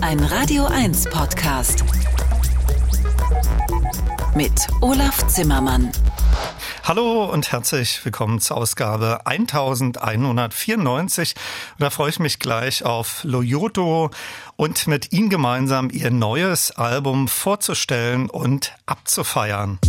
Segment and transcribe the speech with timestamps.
[0.00, 1.84] Ein Radio 1 Podcast.
[4.34, 5.90] Mit Olaf Zimmermann.
[6.84, 11.34] Hallo und herzlich willkommen zur Ausgabe 1194.
[11.78, 14.10] Da freue ich mich gleich auf Loyoto
[14.56, 19.80] und mit Ihnen gemeinsam Ihr neues Album vorzustellen und abzufeiern.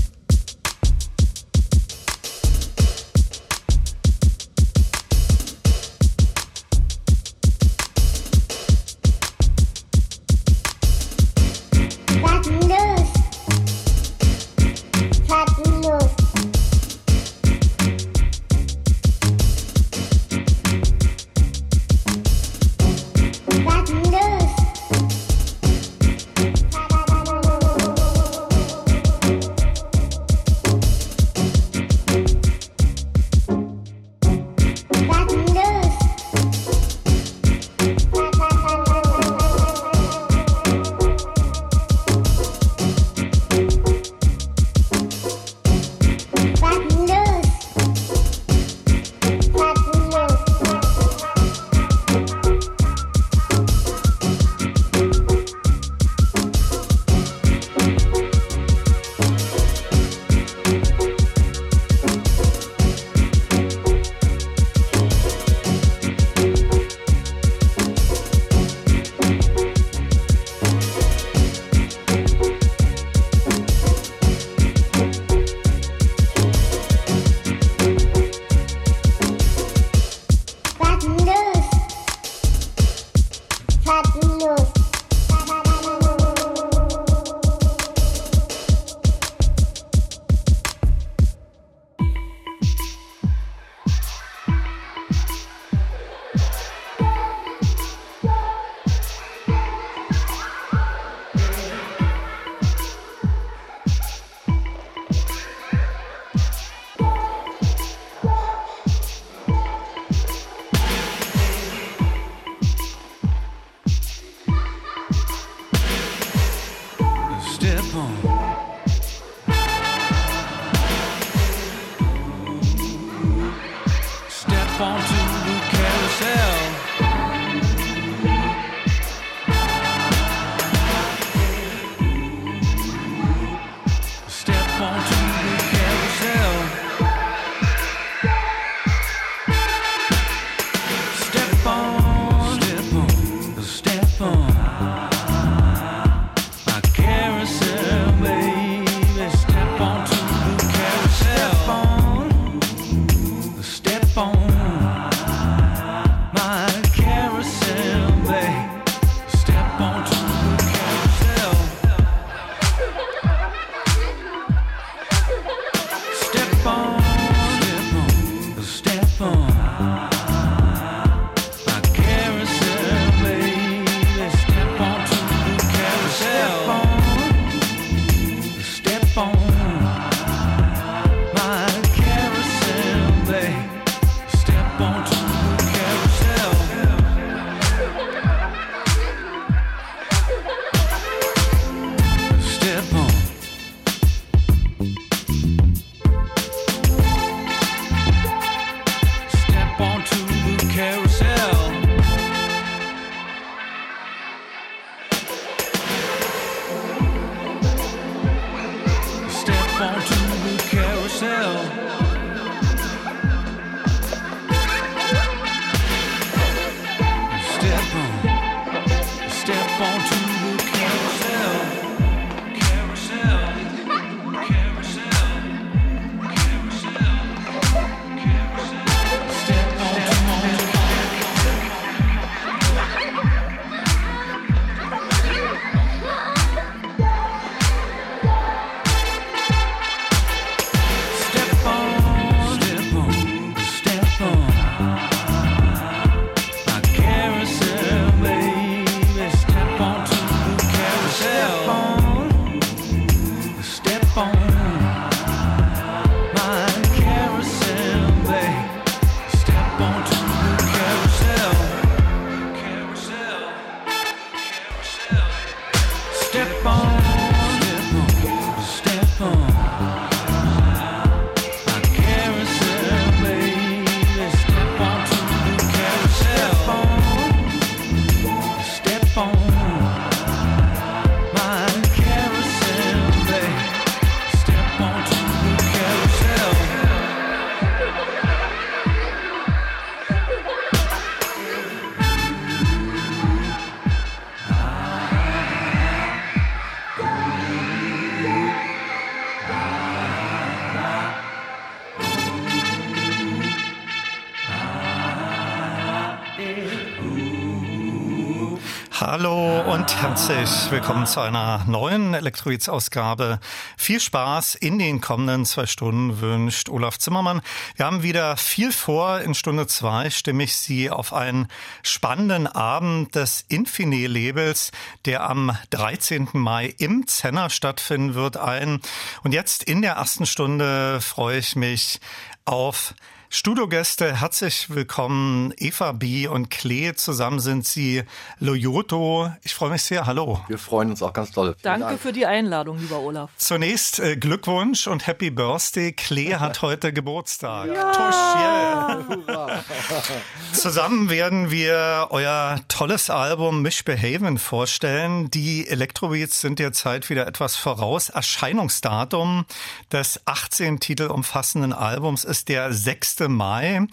[310.29, 313.39] Herzlich willkommen zu einer neuen Elektroids-Ausgabe.
[313.77, 317.41] Viel Spaß in den kommenden zwei Stunden wünscht Olaf Zimmermann.
[317.77, 319.21] Wir haben wieder viel vor.
[319.21, 321.47] In Stunde zwei stimme ich Sie auf einen
[321.81, 324.71] spannenden Abend des Infine-Labels,
[325.06, 326.27] der am 13.
[326.33, 328.81] Mai im Zenner stattfinden wird, ein.
[329.24, 332.01] Und jetzt in der ersten Stunde freue ich mich
[332.44, 332.94] auf
[333.29, 335.53] Studiogäste, herzlich willkommen.
[335.57, 336.27] Eva B.
[336.27, 336.94] und Klee.
[336.94, 338.03] Zusammen sind sie
[338.39, 339.29] Loyoto.
[339.44, 340.06] Ich freue mich sehr.
[340.06, 340.39] Hallo.
[340.47, 341.53] Wir freuen uns auch ganz doll.
[341.62, 342.00] Danke Dank.
[342.00, 343.29] für die Einladung, lieber Olaf.
[343.35, 345.91] Zunächst äh, Glückwunsch und Happy Birthday.
[345.91, 347.68] Klee hat heute Geburtstag.
[347.68, 347.91] Ja.
[347.91, 349.63] Tusch, yeah.
[350.53, 355.29] Zusammen werden wir euer tolles Album Mishbehaven vorstellen.
[355.31, 358.07] Die Electrobeats sind derzeit wieder etwas voraus.
[358.07, 359.45] Erscheinungsdatum
[359.91, 363.17] des 18 Titel umfassenden Albums ist der 6.
[363.22, 363.88] Mai.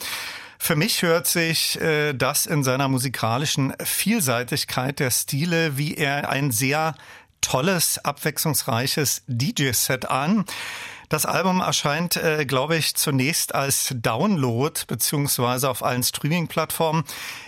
[0.59, 6.50] Für mich hört sich äh, das in seiner musikalischen Vielseitigkeit der Stile wie er ein
[6.50, 6.94] sehr
[7.41, 10.44] tolles, abwechslungsreiches DJ-Set an.
[11.11, 17.05] Das Album erscheint, äh, glaube ich, zunächst als Download beziehungsweise auf allen Streaming-Plattformen.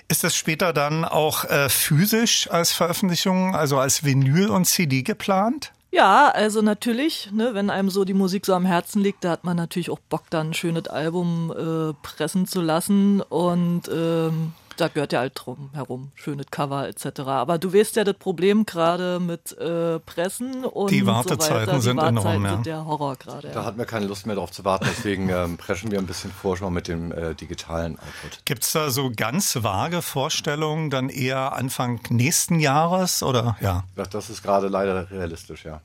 [0.08, 5.72] Ist es später dann auch äh, physisch als Veröffentlichung, also als Vinyl und CD geplant?
[5.96, 9.44] Ja, also natürlich, ne, wenn einem so die Musik so am Herzen liegt, da hat
[9.44, 13.22] man natürlich auch Bock, dann ein schönes Album äh, pressen zu lassen.
[13.22, 17.20] Und ähm, da gehört ja halt drum herum, schönes Cover etc.
[17.20, 21.96] Aber du weißt ja das Problem gerade mit äh, Pressen und die Wartezeiten so sind
[21.96, 22.52] Wartezeiten enorm, ja.
[22.52, 23.48] sind der Horror gerade.
[23.48, 23.64] Da ja.
[23.64, 26.56] hatten wir keine Lust mehr darauf zu warten, deswegen ähm, preschen wir ein bisschen vor
[26.56, 28.44] schon mit dem äh, digitalen Output.
[28.44, 33.84] Gibt es da so ganz vage Vorstellungen, dann eher Anfang nächsten Jahres oder ja?
[34.10, 35.80] Das ist gerade leider realistisch, ja.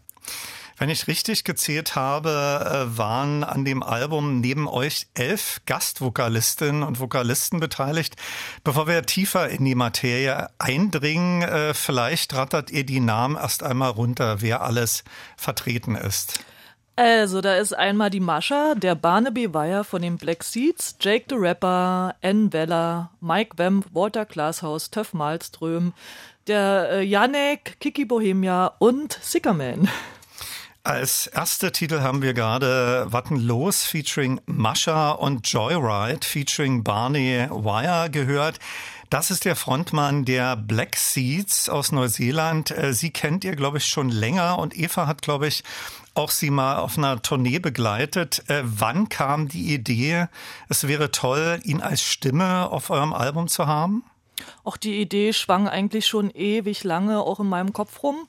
[0.82, 7.00] Wenn ich richtig gezählt habe, äh, waren an dem Album neben euch elf Gastvokalistinnen und
[7.00, 8.16] Vokalisten beteiligt.
[8.64, 13.92] Bevor wir tiefer in die Materie eindringen, äh, vielleicht rattert ihr die Namen erst einmal
[13.92, 15.04] runter, wer alles
[15.38, 16.44] vertreten ist.
[16.96, 21.36] Also, da ist einmal die Mascha, der Barnaby Weyer von den Black Seeds, Jake the
[21.36, 25.94] Rapper, Ann Weller, Mike Wemp, Walter Glashaus, Töff Malström,
[26.48, 29.88] der äh, Janek, Kiki Bohemia und Sickerman.
[30.84, 38.10] Als erste Titel haben wir gerade Watten los featuring Mascha und Joyride featuring Barney Wire
[38.10, 38.58] gehört.
[39.12, 42.72] Das ist der Frontmann der Black Seeds aus Neuseeland.
[42.72, 45.64] Äh, sie kennt ihr, glaube ich, schon länger und Eva hat, glaube ich,
[46.16, 48.44] auch sie mal auf einer Tournee begleitet.
[48.50, 50.30] Äh, wann kam die Idee,
[50.68, 54.04] es wäre toll, ihn als Stimme auf eurem Album zu haben?
[54.64, 58.28] Auch die Idee schwang eigentlich schon ewig lange auch in meinem Kopf rum.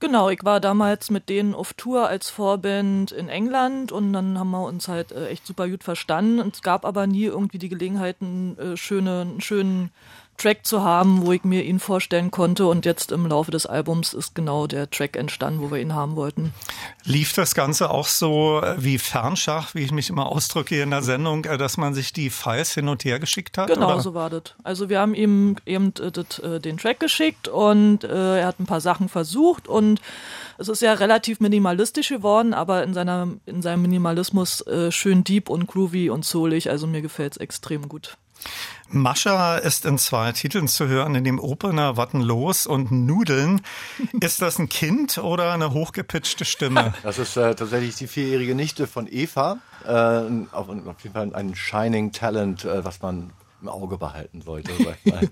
[0.00, 4.50] Genau, ich war damals mit denen auf Tour als Vorband in England und dann haben
[4.50, 6.40] wir uns halt äh, echt super gut verstanden.
[6.52, 9.90] Es gab aber nie irgendwie die Gelegenheit, einen, äh, schöne, einen schönen
[10.36, 12.66] Track zu haben, wo ich mir ihn vorstellen konnte.
[12.66, 16.16] Und jetzt im Laufe des Albums ist genau der Track entstanden, wo wir ihn haben
[16.16, 16.52] wollten.
[17.04, 21.02] Lief das Ganze auch so äh, wie Fernschach, wie ich mich immer ausdrücke in der
[21.02, 23.68] Sendung, äh, dass man sich die Files hin und her geschickt hat?
[23.68, 24.00] Genau, oder?
[24.00, 24.42] so war das.
[24.62, 29.08] Also wir haben ihm eben äh, den Track geschickt und er hat ein paar Sachen
[29.08, 30.00] versucht und
[30.58, 35.66] es ist ja relativ minimalistisch geworden, aber in seiner in seinem Minimalismus schön deep und
[35.66, 36.70] groovy und soulig.
[36.70, 38.16] Also mir gefällt es extrem gut.
[38.94, 43.60] Mascha ist in zwei Titeln zu hören, in dem Opener Watten los und Nudeln.
[44.20, 46.94] Ist das ein Kind oder eine hochgepitchte Stimme?
[47.02, 49.58] Das ist äh, tatsächlich die vierjährige Nichte von Eva.
[49.84, 53.30] Äh, auf, auf, jeden Fall ein Shining Talent, äh, was man
[53.64, 54.72] im Auge behalten sollte.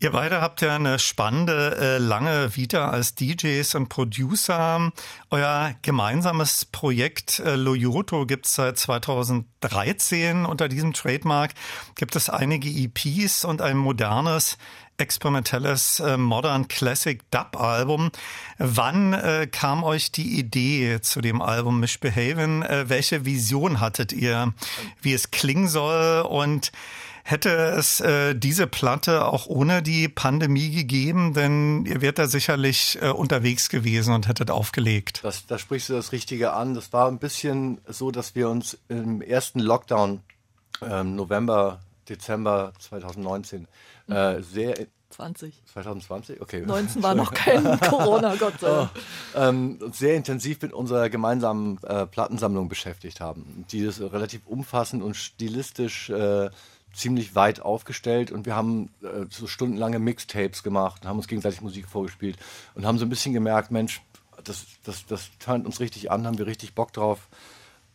[0.00, 4.90] Ihr beide habt ja eine spannende, äh, lange Vita als DJs und Producer.
[5.30, 10.44] Euer gemeinsames Projekt äh, Loyoto gibt es seit 2013.
[10.44, 11.52] Unter diesem Trademark
[11.94, 14.58] gibt es einige EPs und ein modernes
[14.96, 18.10] experimentelles äh, Modern Classic Dub Album.
[18.58, 22.62] Wann kam euch die Idee zu dem Album Mishbehaven?
[22.84, 24.52] Welche Vision hattet ihr,
[25.00, 26.70] wie es klingen soll und
[27.30, 32.98] Hätte es äh, diese Platte auch ohne die Pandemie gegeben, denn ihr wärt da sicherlich
[33.00, 35.20] äh, unterwegs gewesen und hättet aufgelegt.
[35.22, 36.74] Das, da sprichst du das Richtige an.
[36.74, 40.24] Das war ein bisschen so, dass wir uns im ersten Lockdown
[40.82, 43.68] ähm, November, Dezember 2019
[44.08, 44.74] äh, sehr
[45.10, 45.62] 20.
[45.66, 46.40] 2020?
[46.40, 46.66] Okay.
[46.66, 48.90] 19 war noch kein Corona, Gott sei Dank.
[48.92, 53.64] Oh, ähm, sehr intensiv mit unserer gemeinsamen äh, Plattensammlung beschäftigt haben.
[53.70, 56.50] Die ist relativ umfassend und stilistisch äh,
[56.92, 61.60] ziemlich weit aufgestellt und wir haben äh, so stundenlange Mixtapes gemacht und haben uns gegenseitig
[61.60, 62.36] Musik vorgespielt
[62.74, 64.02] und haben so ein bisschen gemerkt, Mensch,
[64.44, 67.28] das, das, das turnt uns richtig an, haben wir richtig Bock drauf,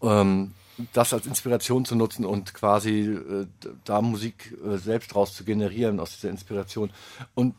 [0.02, 0.54] ähm,
[0.94, 3.48] das als Inspiration zu nutzen und quasi äh,
[3.84, 6.90] da Musik äh, selbst draus zu generieren aus dieser Inspiration.
[7.34, 7.56] Und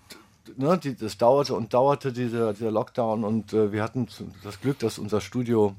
[0.57, 3.25] ne, die, das dauerte und dauerte, dieser, dieser Lockdown.
[3.25, 4.09] Und äh, wir hatten
[4.43, 5.75] das Glück, dass unser Studio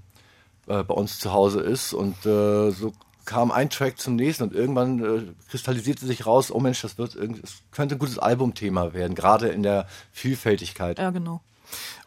[0.67, 1.93] äh, bei uns zu Hause ist.
[1.93, 2.93] Und äh, so
[3.27, 7.15] kam ein Track zum nächsten und irgendwann äh, kristallisierte sich raus, oh Mensch, das wird
[7.15, 10.97] das könnte ein gutes Albumthema werden, gerade in der Vielfältigkeit.
[10.97, 11.41] Ja, genau.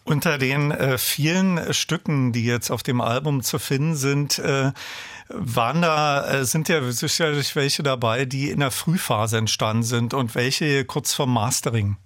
[0.03, 4.73] Unter den äh, vielen Stücken, die jetzt auf dem Album zu finden sind, äh,
[5.29, 10.35] waren da, äh, sind ja sicherlich welche dabei, die in der Frühphase entstanden sind und
[10.35, 11.99] welche kurz vorm Mastering.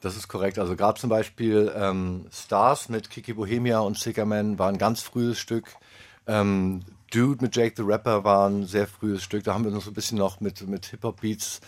[0.00, 0.58] Das ist korrekt.
[0.58, 5.38] Also gerade zum Beispiel ähm, Stars mit Kiki Bohemia und Sickerman war ein ganz frühes
[5.38, 5.76] Stück.
[6.26, 9.44] Ähm, Dude mit Jake the Rapper war ein sehr frühes Stück.
[9.44, 11.60] Da haben wir noch so ein bisschen noch mit, mit Hip-Hop-Beats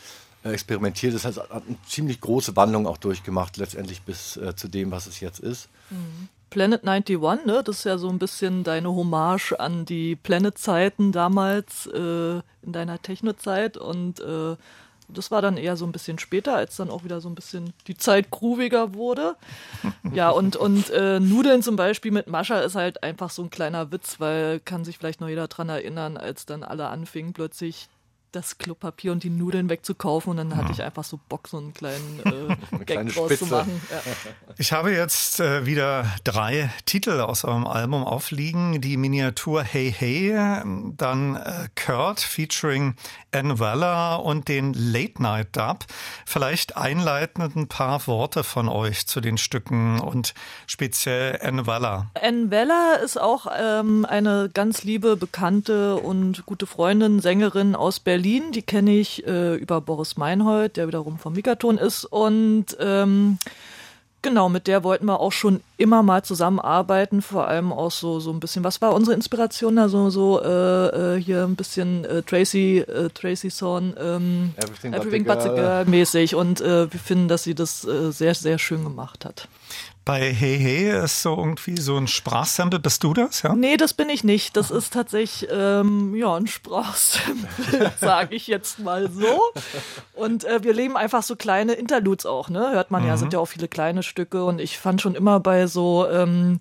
[0.44, 1.14] äh, experimentiert.
[1.14, 5.06] Das heißt, hat eine ziemlich große Wandlung auch durchgemacht, letztendlich bis äh, zu dem, was
[5.06, 5.68] es jetzt ist.
[5.90, 6.28] Mhm.
[6.50, 7.62] Planet 91, ne?
[7.64, 13.00] Das ist ja so ein bisschen deine Hommage an die Planet-Zeiten damals äh, in deiner
[13.00, 14.56] Techno-Zeit und äh,
[15.10, 17.72] das war dann eher so ein bisschen später, als dann auch wieder so ein bisschen
[17.86, 19.36] die Zeit grooviger wurde.
[20.12, 23.92] Ja, und, und äh, Nudeln zum Beispiel mit Mascha ist halt einfach so ein kleiner
[23.92, 27.88] Witz, weil kann sich vielleicht noch jeder dran erinnern, als dann alle anfingen, plötzlich
[28.32, 31.74] das Klopapier und die Nudeln wegzukaufen und dann hatte ich einfach so Bock, so einen
[31.74, 32.20] kleinen
[32.80, 33.80] äh, Gag draus zu machen.
[33.90, 34.00] Ja.
[34.58, 38.80] Ich habe jetzt äh, wieder drei Titel aus eurem Album aufliegen.
[38.80, 40.32] Die Miniatur Hey Hey,
[40.96, 42.94] dann äh, Kurt featuring
[43.32, 45.84] Ann Weller und den Late Night Dub.
[46.24, 50.34] Vielleicht einleitend ein paar Worte von euch zu den Stücken und
[50.66, 52.10] speziell Ann Weller.
[52.20, 58.19] Ann Weller ist auch ähm, eine ganz liebe, bekannte und gute Freundin, Sängerin aus Berlin
[58.20, 62.04] Berlin, die kenne ich äh, über Boris Meinhold, der wiederum vom Migaton ist.
[62.04, 63.38] Und ähm,
[64.20, 68.30] genau, mit der wollten wir auch schon immer mal zusammenarbeiten, vor allem auch so, so
[68.30, 69.88] ein bisschen, was war unsere Inspiration da?
[69.88, 75.24] So, so äh, äh hier ein bisschen äh, Tracy, äh, Tracy Thorn, ähm, Everything, Everything
[75.24, 76.34] But the Girl mäßig.
[76.34, 79.48] Und äh, wir finden, dass sie das sehr, sehr schön gemacht hat.
[80.04, 82.78] Bei Hey Hey ist so irgendwie so ein Sprachsample.
[82.78, 83.42] Bist du das?
[83.42, 83.54] Ja?
[83.54, 84.56] Nee, das bin ich nicht.
[84.56, 89.40] Das ist tatsächlich ähm, ja, ein Sprachsample, sage ich jetzt mal so.
[90.14, 92.72] Und äh, wir leben einfach so kleine Interludes auch, ne?
[92.72, 93.18] Hört man ja, mhm.
[93.18, 94.44] sind ja auch viele kleine Stücke.
[94.44, 96.60] Und ich fand schon immer bei so ähm,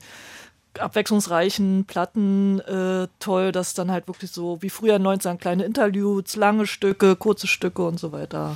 [0.77, 6.67] abwechslungsreichen Platten äh, toll, dass dann halt wirklich so wie früher 19 kleine Interludes, lange
[6.67, 8.55] Stücke, kurze Stücke und so weiter.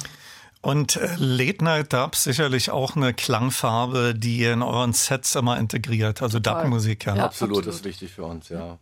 [0.64, 5.60] Und äh, Late Night Dub sicherlich auch eine Klangfarbe, die ihr in euren Sets immer
[5.60, 6.22] integriert.
[6.22, 7.18] Also Dub-Musik, ja.
[7.18, 7.26] ja.
[7.26, 8.78] Absolut, absolut, das ist wichtig für uns, ja.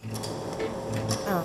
[1.28, 1.44] ja.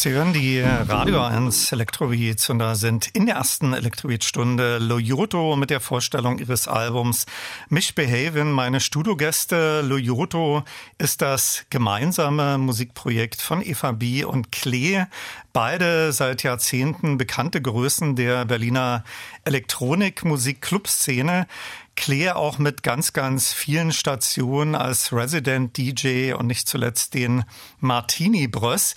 [0.00, 5.68] Sie hören die Radio 1 Elektrobeats und da sind in der ersten Elektrobeat-Stunde Loyoto mit
[5.68, 7.26] der Vorstellung ihres Albums
[7.68, 8.50] Misbehavin.
[8.50, 10.64] Meine Studiogäste Loyoto
[10.96, 14.24] ist das gemeinsame Musikprojekt von Eva B.
[14.24, 15.04] und Klee.
[15.52, 19.04] Beide seit Jahrzehnten bekannte Größen der Berliner
[19.44, 21.46] Elektronikmusik-Clubszene.
[21.94, 27.44] Claire auch mit ganz, ganz vielen Stationen als Resident DJ und nicht zuletzt den
[27.80, 28.94] Martini Bröss.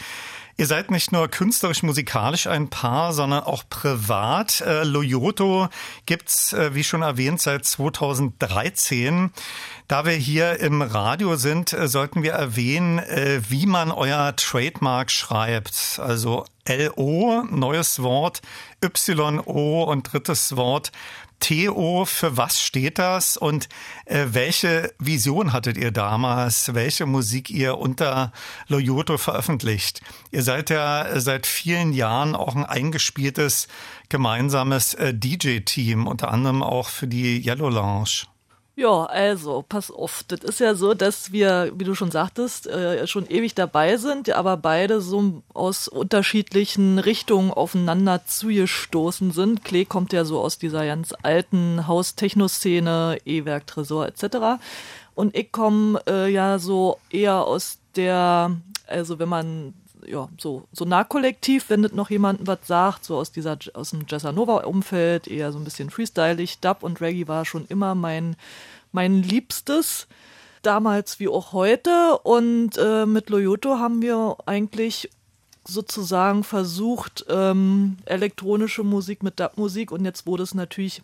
[0.55, 4.61] Ihr seid nicht nur künstlerisch-musikalisch ein Paar, sondern auch privat.
[4.61, 5.67] Äh, Loyoto
[6.05, 9.31] gibt's, äh, wie schon erwähnt, seit 2013.
[9.93, 15.11] Da wir hier im Radio sind, äh, sollten wir erwähnen, äh, wie man euer Trademark
[15.11, 15.99] schreibt.
[16.03, 18.41] Also LO, neues Wort,
[18.81, 20.91] YO und drittes Wort
[21.39, 23.69] TO, für was steht das und
[24.05, 28.31] äh, welche Vision hattet ihr damals, welche Musik ihr unter
[28.67, 30.01] Loyoto veröffentlicht?
[30.31, 33.67] Ihr seid ja seit vielen Jahren auch ein eingespieltes
[34.09, 38.32] gemeinsames DJ-Team, unter anderem auch für die Yellow Lounge.
[38.75, 40.23] Ja, also, pass auf.
[40.27, 44.31] Das ist ja so, dass wir, wie du schon sagtest, äh, schon ewig dabei sind,
[44.31, 49.63] aber beide so aus unterschiedlichen Richtungen aufeinander zugestoßen sind.
[49.63, 54.59] Klee kommt ja so aus dieser ganz alten Haus-Techno-Szene, E-Werk, Tresor etc.
[55.13, 58.57] Und ich komme äh, ja so eher aus der,
[58.87, 59.75] also wenn man
[60.07, 64.05] ja, so, so Nahkollektiv, wenn das noch jemandem was sagt, so aus dieser, aus dem
[64.07, 66.59] Jazzanova-Umfeld, eher so ein bisschen freestylig.
[66.59, 68.35] Dub und Reggae war schon immer mein,
[68.91, 70.07] mein Liebstes.
[70.61, 72.19] Damals wie auch heute.
[72.23, 75.09] Und äh, mit Loyoto haben wir eigentlich
[75.65, 81.01] sozusagen versucht, ähm, elektronische Musik mit Dub-Musik und jetzt wurde es natürlich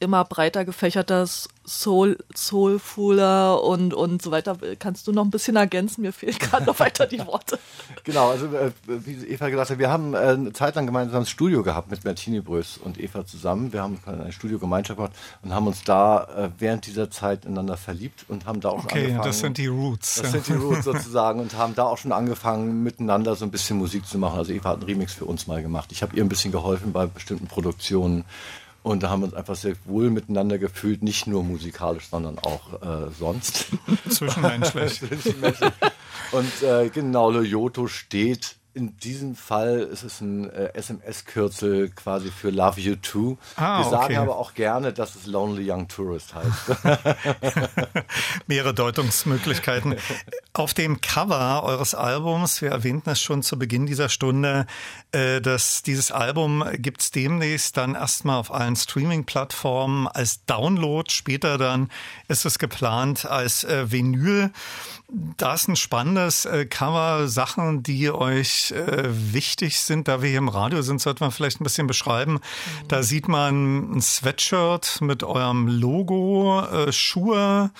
[0.00, 4.56] immer breiter gefächertes Soul, Soulfuler und, und so weiter.
[4.78, 6.02] Kannst du noch ein bisschen ergänzen?
[6.02, 7.58] Mir fehlen gerade noch weiter die Worte.
[8.04, 11.26] Genau, also äh, wie Eva gesagt hat, wir haben äh, eine Zeit lang gemeinsam ein
[11.26, 13.72] Studio gehabt mit Martini Brös und Eva zusammen.
[13.72, 15.12] Wir haben eine Studiogemeinschaft gemacht
[15.42, 19.00] und haben uns da äh, während dieser Zeit ineinander verliebt und haben da auch okay,
[19.00, 19.24] angefangen.
[19.24, 20.22] das sind die Roots.
[20.22, 23.76] Das sind die Roots sozusagen und haben da auch schon angefangen, miteinander so ein bisschen
[23.76, 24.38] Musik zu machen.
[24.38, 25.92] Also Eva hat einen Remix für uns mal gemacht.
[25.92, 28.24] Ich habe ihr ein bisschen geholfen bei bestimmten Produktionen.
[28.88, 32.80] Und da haben wir uns einfach sehr wohl miteinander gefühlt, nicht nur musikalisch, sondern auch
[32.80, 33.66] äh, sonst.
[34.08, 35.02] Zwischenmenschlich.
[36.32, 42.50] Und äh, genau, Loyoto steht in diesem Fall ist es ein äh, SMS-Kürzel quasi für
[42.50, 43.36] Love You Too.
[43.56, 44.16] Ah, Wir sagen okay.
[44.16, 46.84] aber auch gerne, dass es Lonely Young Tourist heißt.
[48.46, 49.96] Mehrere Deutungsmöglichkeiten.
[50.52, 54.66] Auf dem Cover eures Albums, wir erwähnten es schon zu Beginn dieser Stunde,
[55.12, 61.10] äh, dass dieses Album gibt's demnächst dann erstmal auf allen Streaming-Plattformen als Download.
[61.10, 61.90] Später dann
[62.28, 64.50] ist es geplant als äh, Vinyl.
[65.10, 70.06] Da ist ein spannendes äh, Cover, Sachen, die euch äh, wichtig sind.
[70.06, 72.40] Da wir hier im Radio sind, sollte man vielleicht ein bisschen beschreiben.
[72.88, 77.70] Da sieht man ein Sweatshirt mit eurem Logo, äh, Schuhe.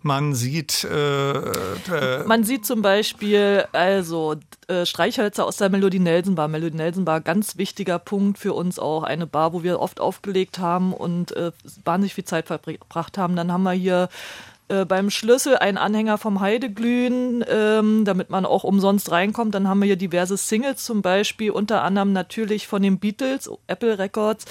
[0.00, 4.36] Man sieht äh, äh, Man sieht zum Beispiel also
[4.68, 6.48] äh, Streichhölzer aus der Melodie Nelson Bar.
[6.48, 9.02] Melodie Nelson Bar, ganz wichtiger Punkt für uns auch.
[9.02, 11.52] Eine Bar, wo wir oft aufgelegt haben und äh,
[11.84, 13.36] wahnsinnig viel Zeit verbracht haben.
[13.36, 14.08] Dann haben wir hier
[14.68, 19.54] äh, beim Schlüssel ein Anhänger vom Heideglühen, ähm, damit man auch umsonst reinkommt.
[19.54, 23.98] Dann haben wir hier diverse Singles zum Beispiel, unter anderem natürlich von den Beatles, Apple
[23.98, 24.44] Records.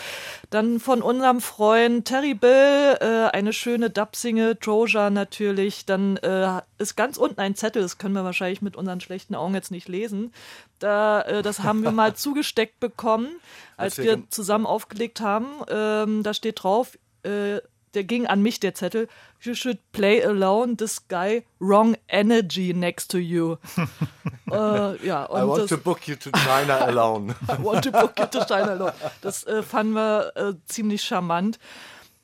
[0.50, 5.86] Dann von unserem Freund Terry Bill, äh, eine schöne Dub-Single, Troja natürlich.
[5.86, 9.54] Dann äh, ist ganz unten ein Zettel, das können wir wahrscheinlich mit unseren schlechten Augen
[9.54, 10.34] jetzt nicht lesen.
[10.80, 13.30] Da, äh, das haben wir mal zugesteckt bekommen,
[13.78, 15.48] als wir zusammen aufgelegt haben.
[15.70, 17.60] Ähm, da steht drauf, äh,
[17.94, 19.08] der ging an mich, der Zettel.
[19.42, 23.58] You should play alone, this guy, wrong energy next to you.
[24.52, 27.36] äh, ja, I want das, to book you to China alone.
[27.48, 28.94] I want to book you to China alone.
[29.22, 31.60] Das äh, fanden wir äh, ziemlich charmant.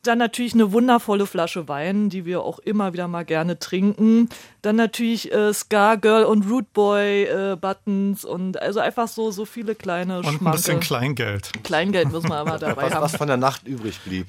[0.01, 4.27] Dann natürlich eine wundervolle Flasche Wein, die wir auch immer wieder mal gerne trinken.
[4.61, 9.45] Dann natürlich äh, Scar Girl und Root Boy äh, Buttons und also einfach so so
[9.45, 11.51] viele kleine und ein bisschen Kleingeld.
[11.63, 13.03] Kleingeld müssen wir aber dabei Was, haben.
[13.03, 14.27] was von der Nacht übrig blieb.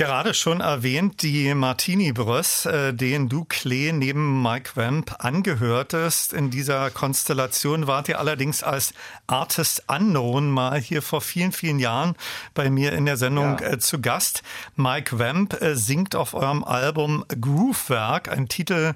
[0.00, 6.32] Gerade schon erwähnt, die Martini Bröss, äh, den du, Klee, neben Mike Vamp angehörtest.
[6.32, 8.94] In dieser Konstellation wart ihr allerdings als
[9.26, 12.14] Artist Unknown mal hier vor vielen, vielen Jahren
[12.54, 13.72] bei mir in der Sendung Ja.
[13.72, 14.42] äh, zu Gast.
[14.74, 18.94] Mike Vamp äh, singt auf eurem Album Groovewerk, ein Titel,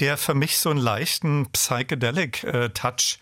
[0.00, 3.18] der für mich so einen leichten Psychedelic-Touch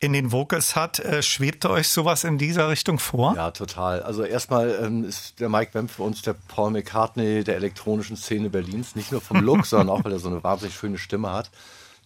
[0.00, 0.98] in den Vocals hat.
[1.00, 3.34] Äh, schwebte euch sowas in dieser Richtung vor?
[3.34, 4.02] Ja, total.
[4.02, 8.50] Also erstmal ähm, ist der Mike Wemp für uns der Paul McCartney der elektronischen Szene
[8.50, 8.94] Berlins.
[8.94, 11.50] Nicht nur vom Look, sondern auch, weil er so eine wahnsinnig schöne Stimme hat.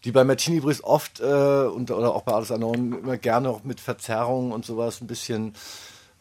[0.05, 3.63] Die bei Martini Brice oft äh, und, oder auch bei Alles Unknown immer gerne auch
[3.63, 5.55] mit Verzerrungen und sowas ein bisschen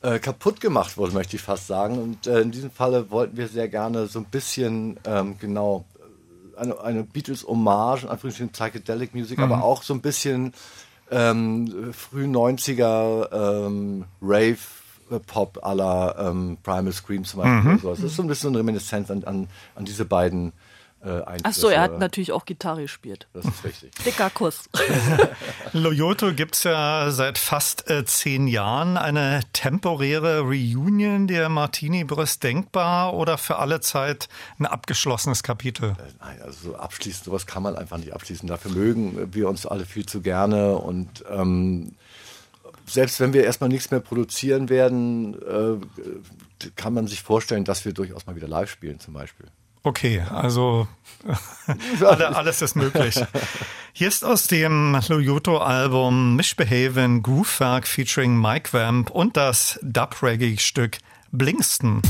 [0.01, 1.97] äh, kaputt gemacht wurde, möchte ich fast sagen.
[1.97, 5.85] Und äh, in diesem Falle wollten wir sehr gerne so ein bisschen ähm, genau
[6.57, 10.53] eine, eine Beatles-Hommage, in Anführungsstrichen Psychedelic Music, aber auch so ein bisschen
[11.11, 13.31] ähm, früh 90er
[13.67, 14.57] ähm, Rave
[15.11, 17.71] äh, Pop la ähm, Primal Scream zum Beispiel.
[17.79, 17.99] sowas.
[18.01, 20.53] Das ist so ein bisschen eine Reminiszenz an, an, an diese beiden
[21.03, 21.41] äh, Einflüsse.
[21.43, 23.27] Ach so, er hat natürlich auch Gitarre gespielt.
[23.33, 23.91] Das ist richtig.
[24.05, 24.69] Dicker Kuss.
[25.73, 28.97] Loyoto gibt's ja seit fast äh, zehn Jahren.
[28.97, 35.95] Eine temporäre Reunion der Martini-Brüst denkbar oder für alle Zeit ein abgeschlossenes Kapitel?
[36.19, 38.47] Nein, also so abschließen, sowas kann man einfach nicht abschließen.
[38.47, 41.95] Dafür mögen wir uns alle viel zu gerne und ähm,
[42.85, 47.93] selbst wenn wir erstmal nichts mehr produzieren werden, äh, kann man sich vorstellen, dass wir
[47.93, 49.47] durchaus mal wieder live spielen zum Beispiel.
[49.83, 50.87] Okay, also
[52.01, 53.15] alle, alles ist möglich.
[53.93, 60.97] Hier ist aus dem Loyoto-Album Mishbehaven Groovewerk featuring Mike Vamp und das Dub-Reggae-Stück
[61.31, 62.01] Blinkston.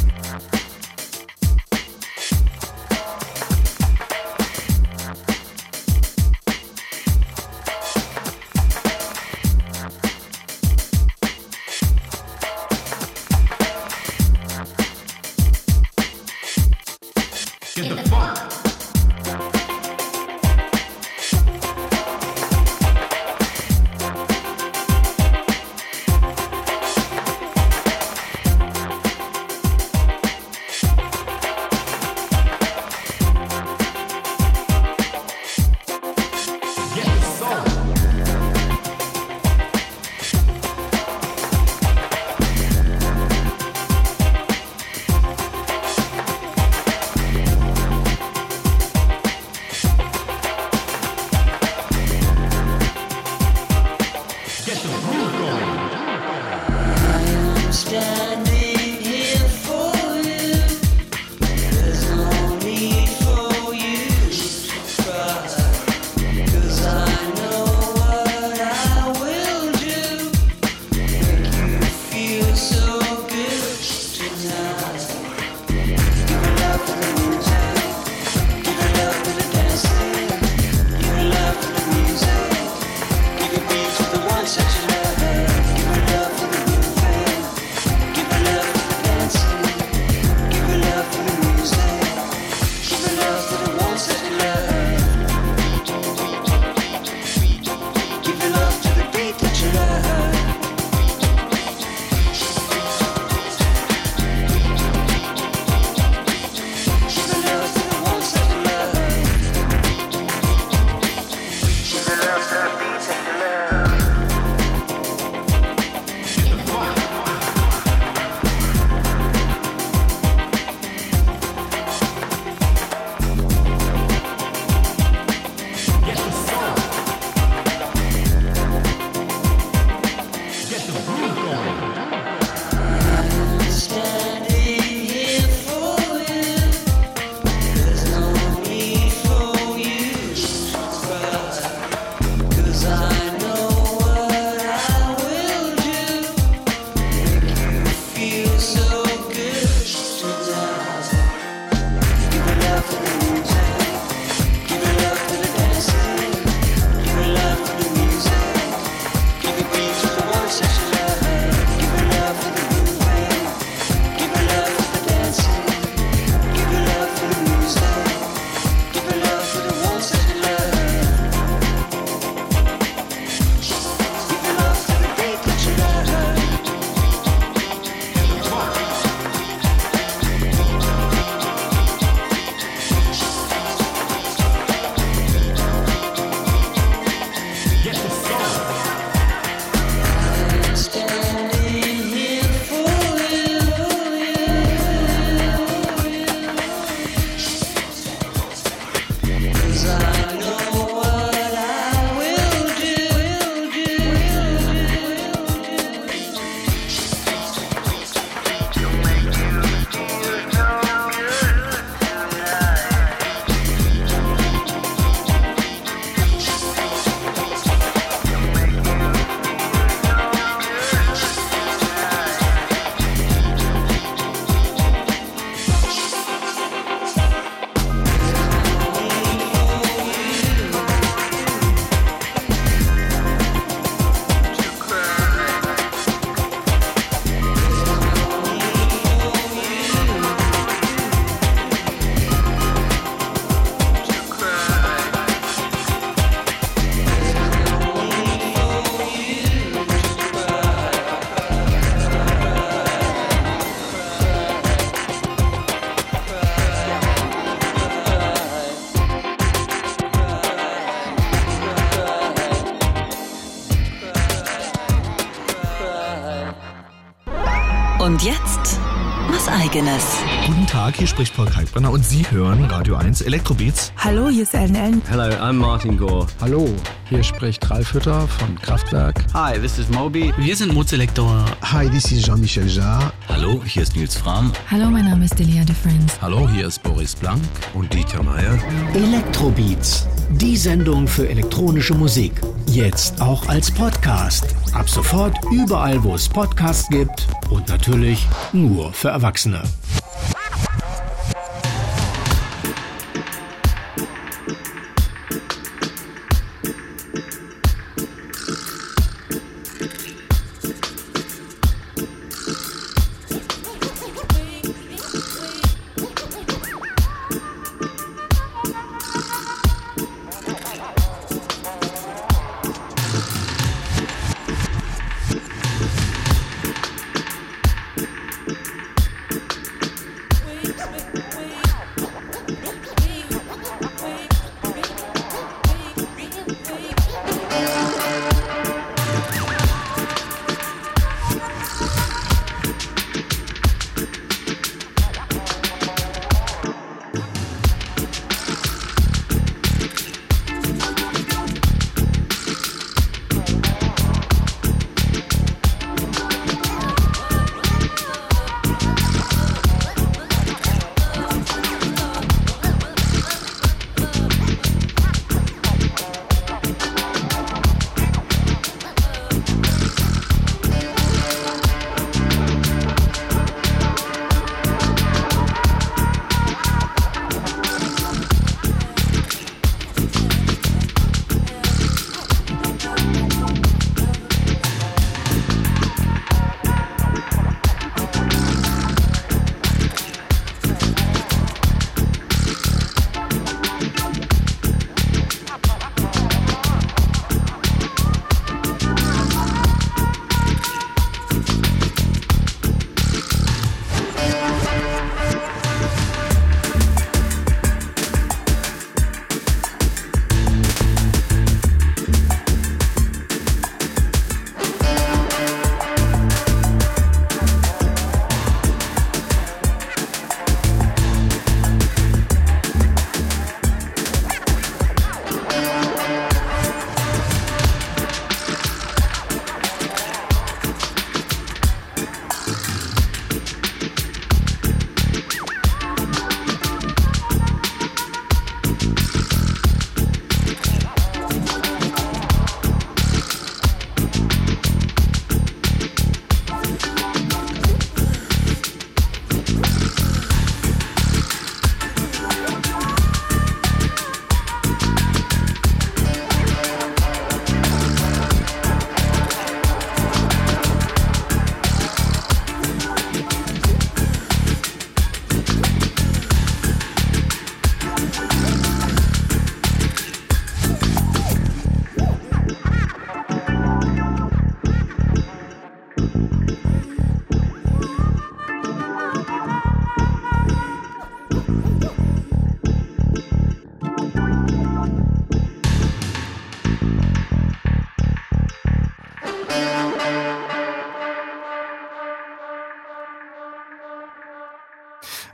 [269.71, 270.17] Eigenes.
[270.47, 273.93] Guten Tag, hier spricht Paul Kalkbrenner und Sie hören Radio 1 Elektrobeats.
[273.95, 275.01] Hallo, hier ist Ellen Ellen.
[275.09, 276.27] Hello, I'm Martin Gore.
[276.41, 276.67] Hallo,
[277.07, 279.23] hier spricht Ralf Hütter von Kraftwerk.
[279.33, 280.33] Hi, this is Moby.
[280.37, 281.45] Wir sind Mozelektor.
[281.61, 283.13] Hi, this is Jean-Michel Jarre.
[283.29, 284.51] Hallo, hier ist Nils Fram.
[284.69, 286.21] Hallo, mein Name ist Delia de Friends.
[286.21, 287.41] Hallo, hier ist Boris Blank
[287.73, 288.59] und Dieter Meier.
[288.93, 292.33] Elektrobeats, die Sendung für elektronische Musik.
[292.65, 294.53] Jetzt auch als Podcast.
[294.73, 299.61] Ab sofort überall, wo es Podcasts gibt und natürlich nur für Erwachsene.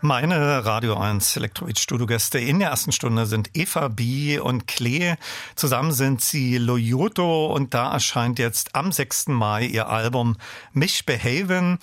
[0.08, 4.40] Meine Radio 1 Electroid Studiogäste in der ersten Stunde sind Eva B.
[4.40, 5.16] und Klee.
[5.56, 9.28] Zusammen sind sie Loyoto und da erscheint jetzt am 6.
[9.28, 10.38] Mai ihr Album
[10.72, 11.78] Mich Behaven.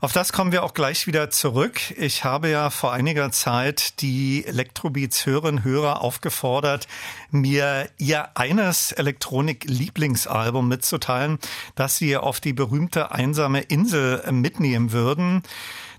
[0.00, 1.80] Auf das kommen wir auch gleich wieder zurück.
[1.96, 6.86] Ich habe ja vor einiger Zeit die Elektrobeats Hörerinnen Hörer aufgefordert,
[7.32, 11.40] mir ihr eines Elektronik-Lieblingsalbum mitzuteilen,
[11.74, 15.42] das sie auf die berühmte einsame Insel mitnehmen würden.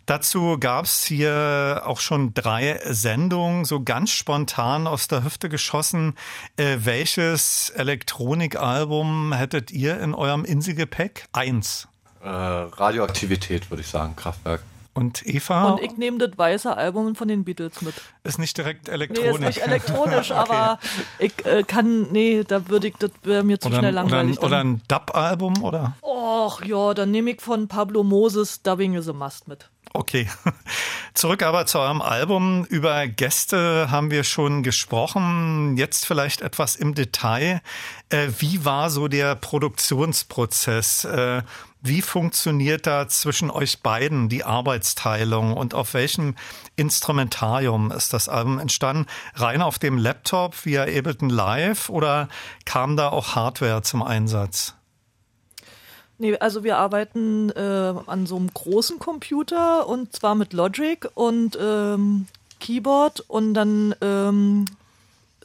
[0.05, 6.13] Dazu gab's hier auch schon drei Sendungen, so ganz spontan aus der Hüfte geschossen.
[6.57, 11.27] Äh, welches Elektronikalbum hättet ihr in eurem Inselgepäck?
[11.33, 11.87] Eins.
[12.23, 14.61] Äh, Radioaktivität, würde ich sagen, Kraftwerk.
[14.95, 15.71] Und Eva?
[15.71, 17.93] Und ich nehme das weiße Album von den Beatles mit.
[18.23, 19.39] Ist nicht direkt elektronisch.
[19.39, 20.39] Nee, ist nicht elektronisch, okay.
[20.39, 20.79] aber
[21.19, 24.37] ich äh, kann, nee, da würde ich, das wäre mir zu oder, schnell langweilig.
[24.37, 25.97] Oder, oder ein Dub-Album, oder?
[26.01, 29.69] Och, ja, dann nehme ich von Pablo Moses Dubbing is a Must mit.
[29.95, 30.27] Okay.
[31.13, 32.65] Zurück aber zu eurem Album.
[32.65, 35.77] Über Gäste haben wir schon gesprochen.
[35.77, 37.61] Jetzt vielleicht etwas im Detail.
[38.09, 41.05] Äh, wie war so der Produktionsprozess?
[41.05, 41.43] Äh,
[41.87, 46.35] wie funktioniert da zwischen euch beiden die Arbeitsteilung und auf welchem
[46.75, 49.05] Instrumentarium ist das Album entstanden?
[49.35, 52.27] Rein auf dem Laptop via Ableton Live oder
[52.65, 54.73] kam da auch Hardware zum Einsatz?
[56.17, 61.57] Nee, also wir arbeiten äh, an so einem großen Computer und zwar mit Logic und
[61.61, 62.27] ähm,
[62.59, 64.65] Keyboard und dann ähm,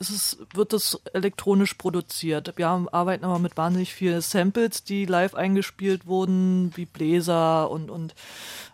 [0.09, 2.55] es, wird das elektronisch produziert.
[2.57, 7.90] Wir haben, arbeiten aber mit wahnsinnig vielen Samples, die live eingespielt wurden, wie Bläser und,
[7.90, 8.14] und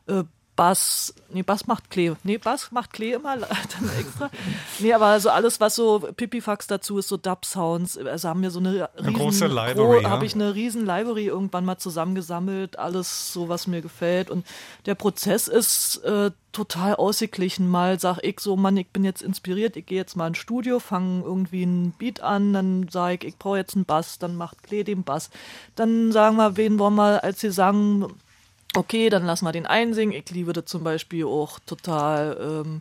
[0.07, 0.23] äh,
[0.57, 2.15] Bass, nee, Bass macht Klee.
[2.25, 4.31] Nee, Bass macht Klee immer dann extra.
[4.79, 8.61] Nee, aber so alles, was so Pipifax dazu ist, so Dub-Sounds, also haben wir so
[8.61, 10.03] eine, eine große Library.
[10.03, 10.11] Ja.
[10.11, 14.31] Habe ich eine riesen Library irgendwann mal zusammengesammelt, alles so, was mir gefällt.
[14.31, 14.47] Und
[14.87, 17.69] der Prozess ist äh, total ausgeglichen.
[17.69, 20.79] Mal sag ich so, Mann, ich bin jetzt inspiriert, ich gehe jetzt mal ins Studio,
[20.79, 24.63] fange irgendwie einen Beat an, dann sage ich, ich brauche jetzt einen Bass, dann macht
[24.63, 25.29] Klee den Bass.
[25.75, 28.07] Dann sagen wir, wen wollen wir, als sie sagen,
[28.77, 30.15] okay, dann lassen wir den einsingen.
[30.15, 32.65] Ich liebe das zum Beispiel auch total.
[32.67, 32.81] Ähm,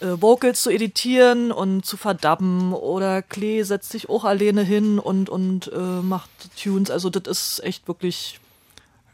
[0.00, 5.28] äh, Vocals zu editieren und zu verdubben oder Klee setzt sich auch alleine hin und,
[5.28, 6.90] und äh, macht Tunes.
[6.90, 8.39] Also das ist echt wirklich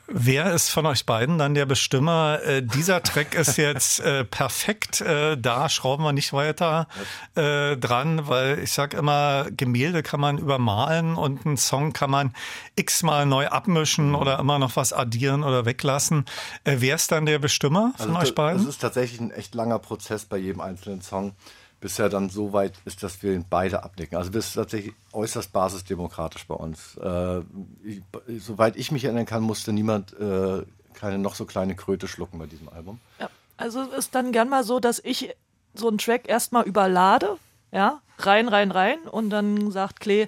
[0.08, 2.40] Wer ist von euch beiden dann der Bestimmer?
[2.44, 6.86] Äh, dieser Track ist jetzt äh, perfekt, äh, da schrauben wir nicht weiter
[7.34, 12.32] äh, dran, weil ich sag immer, Gemälde kann man übermalen und einen Song kann man
[12.76, 16.24] x-mal neu abmischen oder immer noch was addieren oder weglassen.
[16.62, 18.64] Äh, wer ist dann der Bestimmer von also, euch beiden?
[18.64, 21.34] Das ist tatsächlich ein echt langer Prozess bei jedem einzelnen Song
[21.80, 24.16] bis er dann so weit ist, dass wir ihn beide abdecken.
[24.16, 26.96] Also das ist tatsächlich äußerst basisdemokratisch bei uns.
[26.96, 27.40] Äh,
[27.84, 28.02] ich,
[28.38, 30.62] soweit ich mich erinnern kann, musste niemand äh,
[30.94, 33.00] keine noch so kleine Kröte schlucken bei diesem Album.
[33.20, 35.34] Ja, also ist dann gern mal so, dass ich
[35.74, 37.36] so einen Track erstmal überlade,
[37.70, 40.26] ja, rein, rein, rein und dann sagt Klee,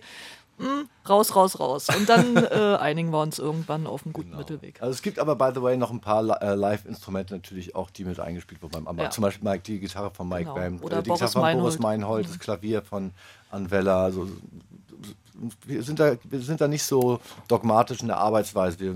[0.58, 1.88] hm, raus, raus, raus.
[1.96, 4.38] Und dann äh, einigen wir uns irgendwann auf einen guten genau.
[4.38, 4.82] Mittelweg.
[4.82, 8.04] Also es gibt aber, by the way, noch ein paar äh, Live-Instrumente natürlich auch, die
[8.04, 9.10] mit eingespielt wurden beim ja.
[9.10, 10.54] Zum Beispiel Mike, die Gitarre von Mike genau.
[10.54, 11.62] Bam, Oder äh, die Boris Gitarre von Meinhold.
[11.62, 12.30] Boris Meinhold, mhm.
[12.30, 13.12] das Klavier von
[13.50, 14.04] Anvella.
[14.04, 14.28] Also,
[15.64, 18.80] wir, sind da, wir sind da nicht so dogmatisch in der Arbeitsweise.
[18.80, 18.94] Wir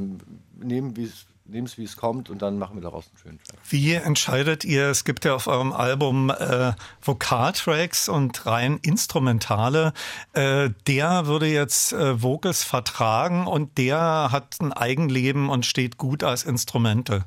[0.57, 3.39] nehmen, wie es nehmen es, wie es kommt und dann machen wir daraus einen schönen
[3.39, 3.59] Track.
[3.69, 6.73] Wie entscheidet ihr, es gibt ja auf eurem Album äh,
[7.03, 9.93] Vokaltracks und rein Instrumentale,
[10.33, 16.25] äh, der würde jetzt äh, Vocals vertragen und der hat ein Eigenleben und steht gut
[16.25, 17.25] als Instrumente?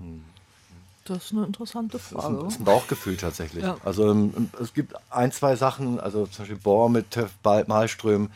[1.06, 2.16] Das ist eine interessante Frage.
[2.16, 3.64] Das ist ein, ist ein Bauchgefühl tatsächlich.
[3.64, 3.78] Ja.
[3.86, 8.32] Also ähm, es gibt ein, zwei Sachen, also zum Beispiel Bohr mit Töff Malström,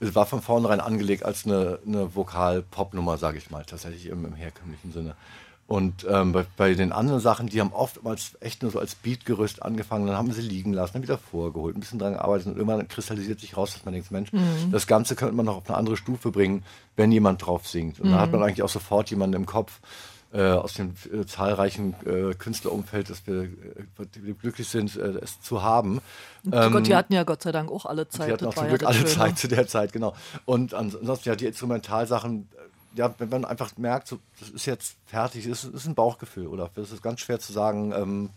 [0.00, 4.34] es war von vornherein angelegt als eine, eine Vokal-Pop-Nummer, sage ich mal, tatsächlich im, im
[4.34, 5.16] herkömmlichen Sinne.
[5.68, 9.62] Und ähm, bei, bei, den anderen Sachen, die haben oftmals echt nur so als Beatgerüst
[9.64, 12.86] angefangen, dann haben sie liegen lassen, dann wieder vorgeholt, ein bisschen dran gearbeitet und irgendwann
[12.86, 14.70] kristallisiert sich raus, dass man denkt, Mensch, mhm.
[14.70, 16.62] das Ganze könnte man noch auf eine andere Stufe bringen,
[16.94, 17.98] wenn jemand drauf singt.
[17.98, 18.12] Und mhm.
[18.12, 19.80] dann hat man eigentlich auch sofort jemanden im Kopf,
[20.32, 23.48] äh, aus dem äh, zahlreichen äh, Künstlerumfeld, dass wir,
[23.96, 26.00] wir glücklich sind, es zu haben.
[26.50, 28.28] Ähm, Gott, die hatten ja Gott sei Dank auch alle Zeit.
[28.28, 29.10] Die hatten auch zum Glück ja alle Schöne.
[29.10, 30.14] Zeit zu der Zeit, genau.
[30.44, 32.48] Und ansonsten ja die Instrumentalsachen,
[32.96, 36.70] ja, wenn man einfach merkt, so, das ist jetzt fertig, das ist ein Bauchgefühl, oder?
[36.74, 38.30] Das ist ganz schwer zu sagen, ähm,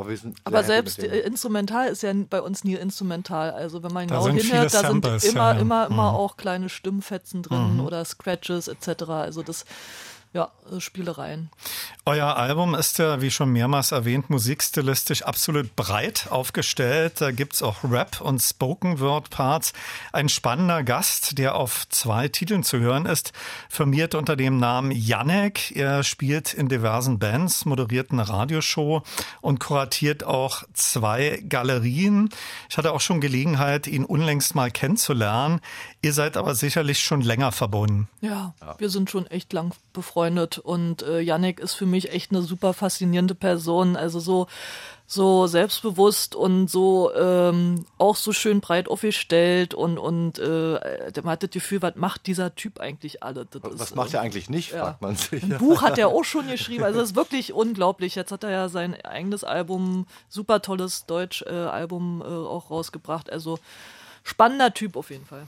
[0.00, 0.12] aber,
[0.44, 3.50] aber selbst instrumental ist ja bei uns nie instrumental.
[3.50, 5.50] Also wenn man genau hinhört, da sind immer, ja, ja.
[5.52, 6.16] immer, immer, immer mhm.
[6.16, 7.80] auch kleine Stimmfetzen drin mhm.
[7.80, 9.02] oder Scratches etc.
[9.10, 9.66] Also das
[10.32, 11.50] ja, äh, Spielereien.
[12.06, 17.20] Euer Album ist ja, wie schon mehrmals erwähnt, musikstilistisch absolut breit aufgestellt.
[17.20, 19.72] Da gibt's auch Rap und Spoken Word Parts.
[20.12, 23.32] Ein spannender Gast, der auf zwei Titeln zu hören ist,
[23.68, 25.74] firmiert unter dem Namen Janek.
[25.74, 29.02] Er spielt in diversen Bands, moderiert eine Radioshow
[29.40, 32.28] und kuratiert auch zwei Galerien.
[32.68, 35.60] Ich hatte auch schon Gelegenheit, ihn unlängst mal kennenzulernen.
[36.02, 38.08] Ihr seid aber sicherlich schon länger verbunden.
[38.20, 38.76] Ja, ja.
[38.78, 42.72] wir sind schon echt lang befreundet und äh, Yannick ist für mich echt eine super
[42.72, 43.96] faszinierende Person.
[43.96, 44.46] Also so
[45.12, 51.42] so selbstbewusst und so ähm, auch so schön breit aufgestellt und und äh, man hat
[51.42, 53.44] das Gefühl, was macht dieser Typ eigentlich alle?
[53.44, 54.84] Das was ist, macht er eigentlich nicht, ja.
[54.84, 55.42] fragt man sich.
[55.42, 58.14] Ein Buch hat er auch schon geschrieben, also es ist wirklich unglaublich.
[58.14, 63.32] Jetzt hat er ja sein eigenes Album, super tolles Deutsch-Album äh, auch rausgebracht.
[63.32, 63.58] Also
[64.22, 65.42] spannender Typ auf jeden Fall.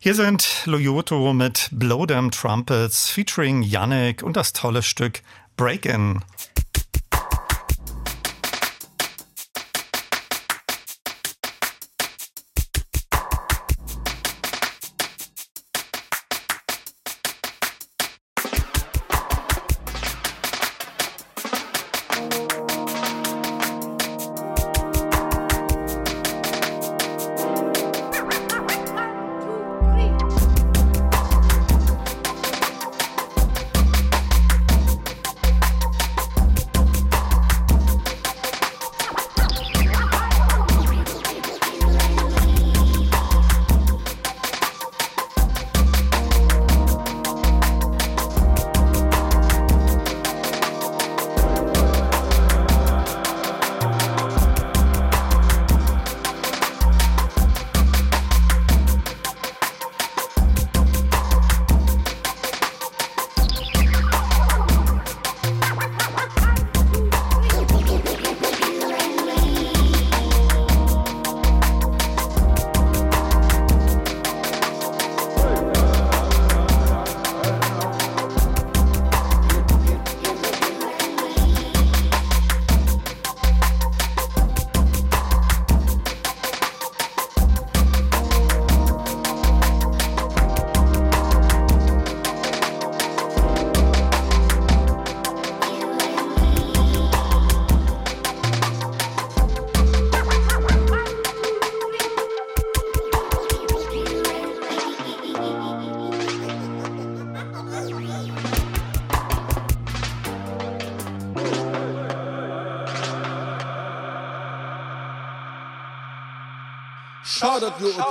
[0.00, 5.22] Hier sind Loyoto mit Blow Them Trumpets featuring Yannick und das tolle Stück
[5.56, 6.20] Break-In.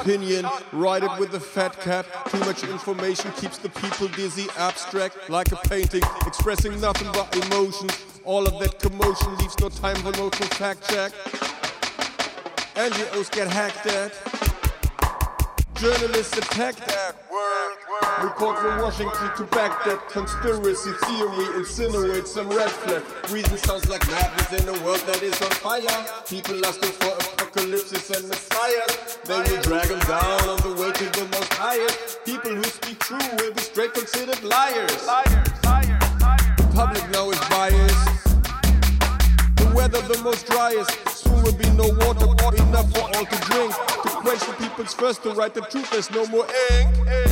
[0.07, 2.05] Opinion, write it with a fat cap.
[2.29, 7.91] Too much information keeps the people dizzy, abstract like a painting, expressing nothing but emotions.
[8.23, 11.11] All of that commotion leaves no time for local fact check.
[12.75, 14.13] NGOs get hacked at,
[15.75, 17.15] journalists attacked at.
[18.23, 19.99] Report from Washington to Baghdad.
[20.09, 23.03] Conspiracy theory incinerates some red flag.
[23.31, 26.23] Reason sounds like madness in a world that is on fire.
[26.27, 27.26] People asking for
[27.57, 29.17] apocalypses and messiahs.
[29.25, 32.23] They will drag them down on the way to the most highest.
[32.25, 35.05] People who speak true will be straight considered liars.
[35.05, 38.33] the public now is biased.
[39.55, 40.91] The weather the most driest.
[41.09, 42.27] Soon will be no water
[42.61, 43.73] enough for all to drink.
[44.03, 47.26] To question people's first to write the truth, there's no more ink.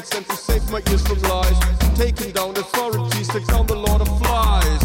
[0.00, 1.58] Off and to save my ears from lies.
[1.94, 4.82] Taking down authorities, take down the Lord of Flies.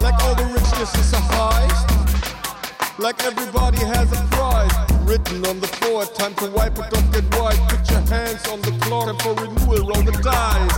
[0.00, 2.98] Like all the richness is a heist.
[2.98, 4.72] Like everybody has a prize.
[5.04, 7.60] Written on the floor, time to wipe it off, get white.
[7.68, 10.77] Put your hands on the clock and for renewal, roll the dice.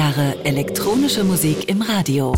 [0.00, 2.32] Jahre elektronische Musik im Radio.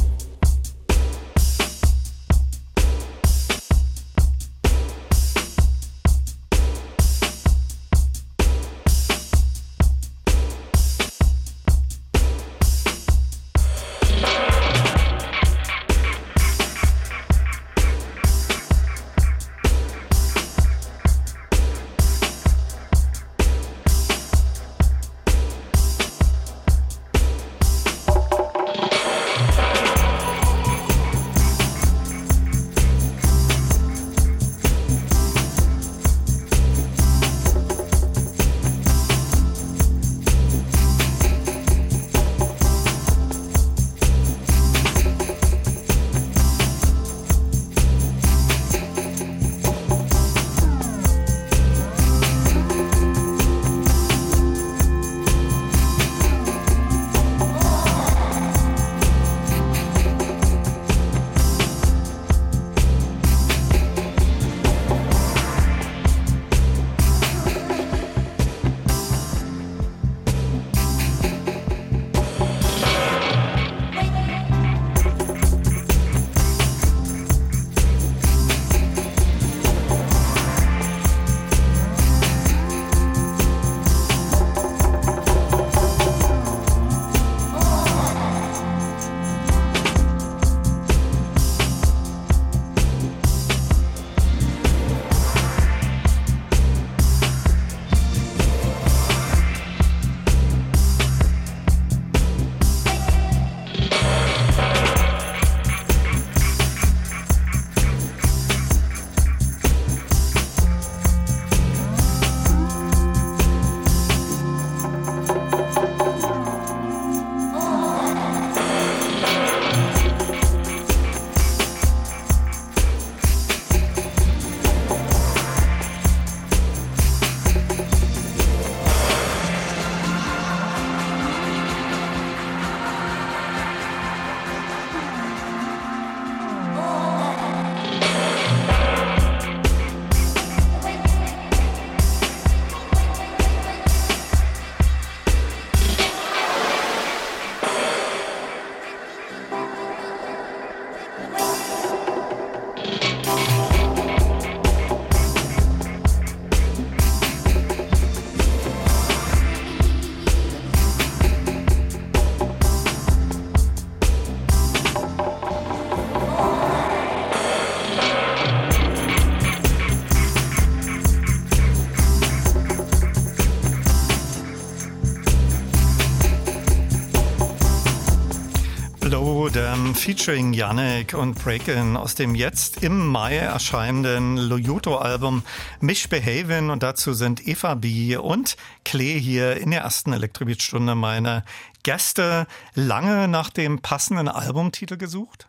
[179.53, 185.43] Featuring Yannick und Breakin aus dem jetzt im Mai erscheinenden Loyoto-Album
[185.81, 188.17] Mishbehavin und dazu sind Eva B.
[188.17, 191.45] und Klee hier in der ersten Elektrobeat-Stunde meine
[191.83, 192.47] Gäste.
[192.75, 195.49] Lange nach dem passenden Albumtitel gesucht?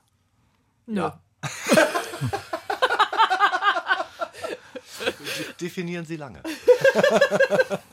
[0.87, 1.19] Ja.
[5.61, 6.41] Definieren Sie lange.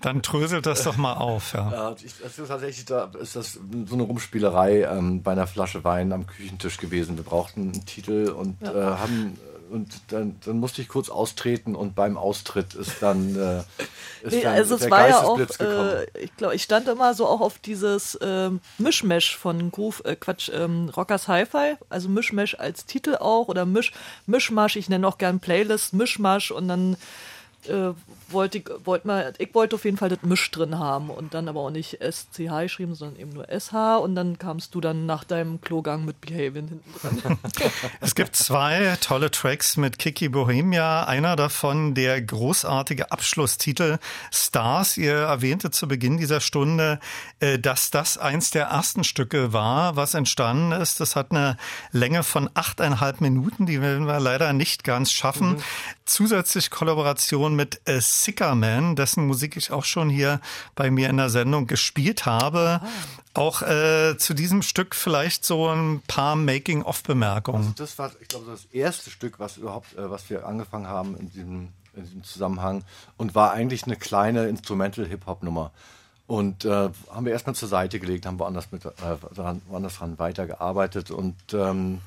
[0.00, 1.52] Dann tröselt das doch mal auf.
[1.52, 1.70] Ja.
[1.70, 5.84] ja ich, das ist tatsächlich da ist das so eine Rumspielerei ähm, bei einer Flasche
[5.84, 7.16] Wein am Küchentisch gewesen.
[7.16, 8.72] Wir brauchten einen Titel und ja.
[8.72, 9.38] äh, haben
[9.72, 13.58] und dann, dann, musste ich kurz austreten und beim Austritt ist dann, äh,
[14.22, 17.26] ist nee, dann also es war ja auch, äh, ich glaube, ich stand immer so
[17.26, 22.84] auch auf dieses äh, Mischmesh von Groove, äh, Quatsch, ähm, Rockers Hi-Fi, also Mischmesh als
[22.84, 23.92] Titel auch oder Misch,
[24.26, 26.96] Mischmasch, ich nenne auch gern Playlist Mischmasch und dann
[27.66, 27.92] äh,
[28.32, 31.48] wollte ich, wollte mal, ich wollte auf jeden Fall das Misch drin haben und dann
[31.48, 35.24] aber auch nicht SCH geschrieben, sondern eben nur SH und dann kamst du dann nach
[35.24, 37.38] deinem Klogang mit Behavior hinten dran.
[38.00, 43.98] es gibt zwei tolle Tracks mit Kiki Bohemia, einer davon der großartige Abschlusstitel
[44.32, 44.96] Stars.
[44.96, 47.00] Ihr erwähnte zu Beginn dieser Stunde,
[47.40, 51.00] äh, dass das eins der ersten Stücke war, was entstanden ist.
[51.00, 51.56] Das hat eine
[51.90, 55.50] Länge von achteinhalb Minuten, die werden wir leider nicht ganz schaffen.
[55.50, 55.62] Mhm.
[56.04, 60.40] Zusätzlich Kollaboration mit äh, Sicker Man, dessen Musik ich auch schon hier
[60.74, 62.80] bei mir in der Sendung gespielt habe.
[62.82, 62.88] Ah.
[63.34, 67.58] Auch äh, zu diesem Stück vielleicht so ein paar Making-of-Bemerkungen.
[67.58, 71.16] Also das war, ich glaube, das erste Stück, was überhaupt, äh, was wir angefangen haben
[71.16, 72.84] in diesem, in diesem Zusammenhang
[73.16, 75.70] und war eigentlich eine kleine Instrumental-Hip-Hop-Nummer.
[76.26, 78.90] Und äh, haben wir erstmal zur Seite gelegt, haben woanders, mit, äh,
[79.68, 82.00] woanders dran weitergearbeitet und ähm,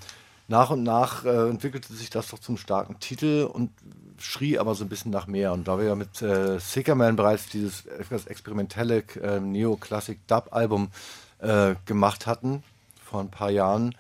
[0.48, 3.72] nach und nach äh, entwickelte sich das doch zum starken Titel und
[4.20, 5.54] schrie aber so ein bisschen nach mehr.
[5.54, 10.90] Und da wir ja mit äh, Sickerman bereits dieses etwas experimentelle äh, Neo-Classic-Dub-Album
[11.40, 12.64] äh, gemacht hatten
[13.04, 13.96] vor ein paar Jahren,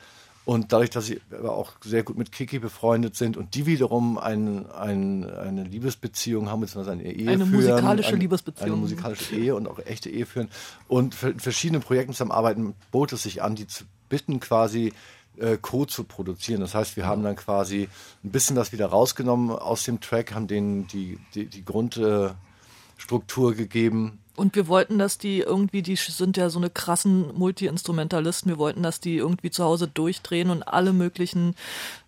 [0.45, 4.19] und dadurch, dass sie aber auch sehr gut mit Kiki befreundet sind und die wiederum
[4.19, 7.61] ein, ein, eine Liebesbeziehung haben, beziehungsweise eine Ehe eine führen.
[7.61, 8.71] Musikalische ein, Liebesbeziehung.
[8.71, 10.49] Eine musikalische Ehe und auch echte Ehe führen.
[10.87, 14.93] Und in verschiedenen Projekten zusammenarbeiten, bot es sich an, die zu bitten, quasi
[15.39, 16.61] äh, Code zu produzieren.
[16.61, 17.89] Das heißt, wir haben dann quasi
[18.23, 23.55] ein bisschen das wieder rausgenommen aus dem Track, haben denen die, die, die Grundstruktur äh,
[23.55, 28.57] gegeben und wir wollten, dass die irgendwie, die sind ja so eine krassen Multi-Instrumentalisten, wir
[28.57, 31.55] wollten, dass die irgendwie zu Hause durchdrehen und alle möglichen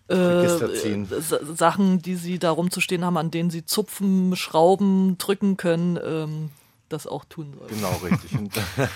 [0.08, 0.46] äh,
[1.54, 6.50] Sachen, die sie da rumzustehen haben, an denen sie zupfen, schrauben, drücken können, ähm,
[6.90, 7.70] das auch tun sollen.
[7.70, 8.30] Genau, richtig.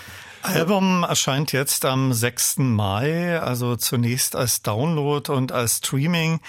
[0.43, 2.59] Album erscheint jetzt am 6.
[2.59, 6.40] Mai, also zunächst als Download und als Streaming.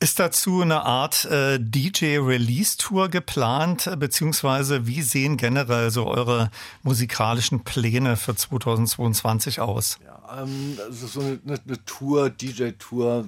[0.00, 6.50] Ist dazu eine Art äh, DJ-Release-Tour geplant, beziehungsweise wie sehen generell so eure
[6.82, 9.98] musikalischen Pläne für 2022 aus?
[10.04, 13.26] Ja, ähm, also so eine, eine Tour, DJ-Tour,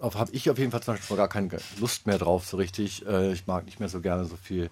[0.00, 3.06] habe ich auf jeden Fall zum Beispiel gar keine Lust mehr drauf, so richtig.
[3.06, 4.70] Äh, ich mag nicht mehr so gerne so viel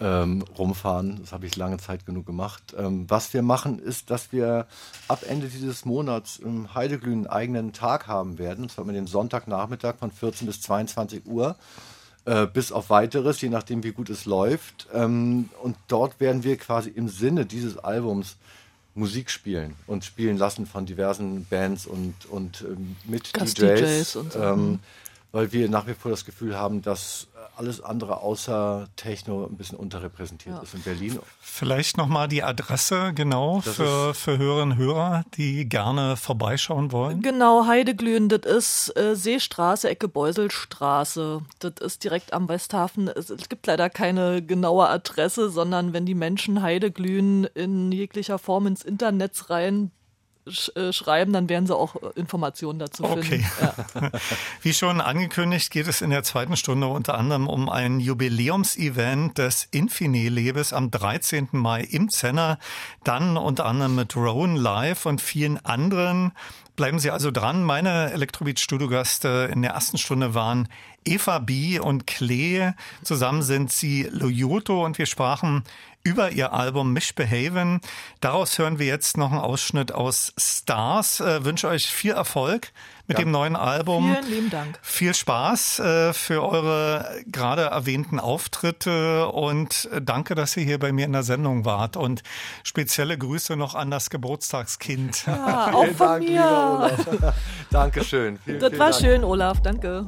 [0.00, 1.18] ähm, rumfahren.
[1.20, 2.74] Das habe ich lange Zeit genug gemacht.
[2.76, 4.66] Ähm, was wir machen, ist, dass wir
[5.08, 8.66] ab Ende dieses Monats im Heideglühen einen eigenen Tag haben werden.
[8.68, 11.56] Das war mit den Sonntagnachmittag von 14 bis 22 Uhr.
[12.24, 14.88] Äh, bis auf weiteres, je nachdem, wie gut es läuft.
[14.92, 18.36] Ähm, und dort werden wir quasi im Sinne dieses Albums
[18.94, 23.54] Musik spielen und spielen lassen von diversen Bands und, und ähm, mit DJs.
[23.54, 24.42] DJs und so.
[24.42, 24.78] ähm,
[25.32, 29.78] weil wir nach wie vor das Gefühl haben, dass alles andere außer Techno ein bisschen
[29.78, 30.62] unterrepräsentiert ja.
[30.62, 31.18] ist in Berlin.
[31.40, 37.22] Vielleicht nochmal die Adresse genau für, für Hörerinnen und Hörer, die gerne vorbeischauen wollen.
[37.22, 41.42] Genau, Heideglühen, das ist äh, Seestraße, Ecke Beuselstraße.
[41.58, 43.08] Das ist direkt am Westhafen.
[43.08, 48.66] Es, es, gibt leider keine genaue Adresse, sondern wenn die Menschen Heideglühen in jeglicher Form
[48.66, 49.90] ins Internet rein
[50.50, 53.20] sch äh, schreiben, dann werden sie auch äh, Informationen dazu finden.
[53.20, 53.44] Okay.
[53.60, 54.10] Ja.
[54.62, 59.68] Wie schon angekündigt, geht es in der zweiten Stunde unter anderem um ein Jubiläumsevent des
[59.70, 61.48] Infine-Lebes am 13.
[61.52, 62.58] Mai im Zenner.
[63.04, 66.32] Dann unter anderem mit Rowan Live und vielen anderen.
[66.76, 67.62] Bleiben Sie also dran.
[67.62, 70.66] Meine Elektrobeat-Studiogäste in der ersten Stunde waren
[71.04, 71.78] Eva B.
[71.78, 72.72] und Klee.
[73.02, 75.64] Zusammen sind sie Loyoto und wir sprachen
[76.02, 77.80] über ihr Album Mishbehaven.
[78.20, 81.20] Daraus hören wir jetzt noch einen Ausschnitt aus Stars.
[81.20, 82.72] Äh, wünsche euch viel Erfolg
[83.06, 83.24] mit ja.
[83.24, 84.16] dem neuen Album.
[84.20, 84.78] Vielen lieben Dank.
[84.82, 90.92] Viel Spaß äh, für eure gerade erwähnten Auftritte und äh, danke, dass ihr hier bei
[90.92, 92.22] mir in der Sendung wart und
[92.62, 95.26] spezielle Grüße noch an das Geburtstagskind.
[95.26, 97.34] Ja, auch von Dank, mir.
[97.70, 98.38] Dankeschön.
[98.44, 99.02] Vielen, das vielen war Dank.
[99.02, 99.60] schön, Olaf.
[99.60, 100.06] Danke.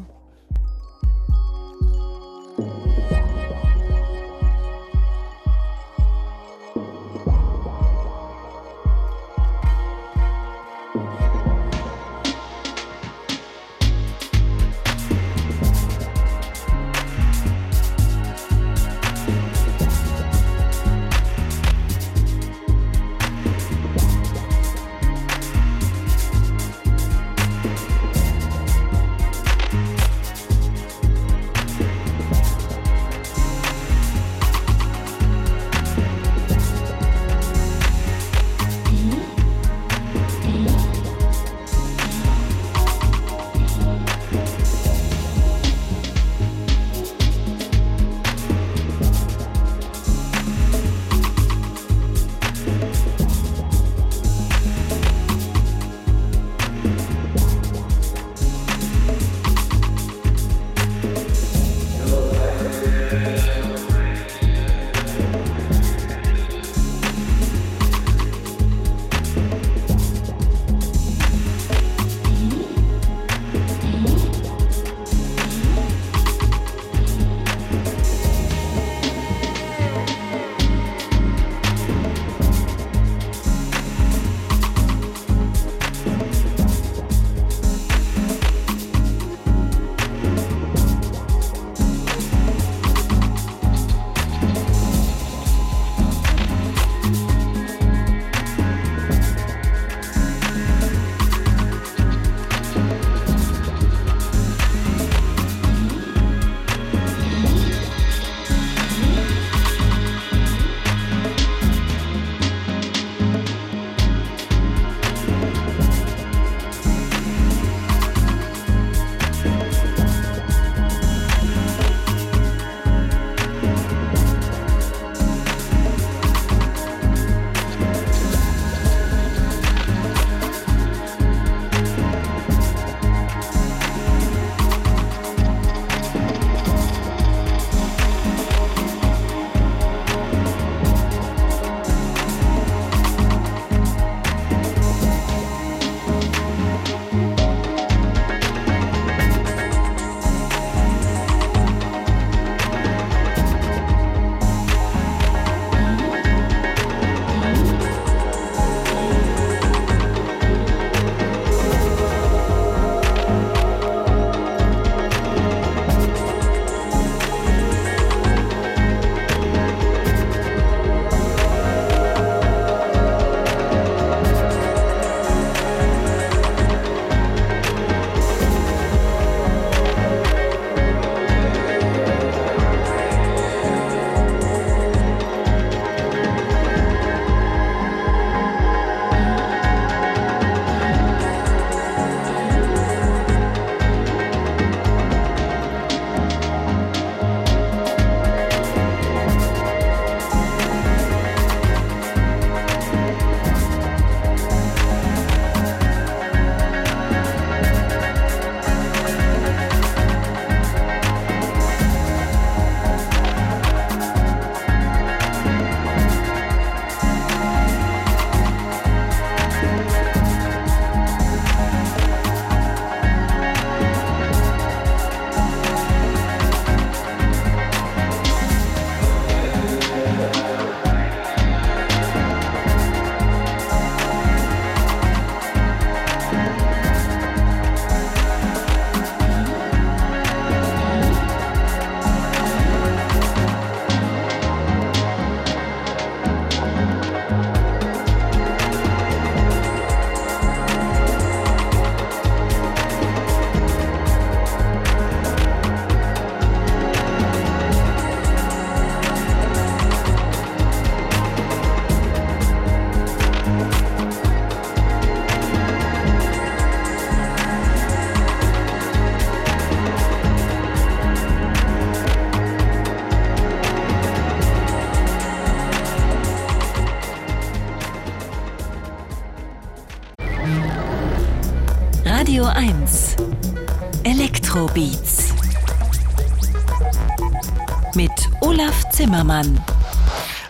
[289.13, 289.72] Zimmermann.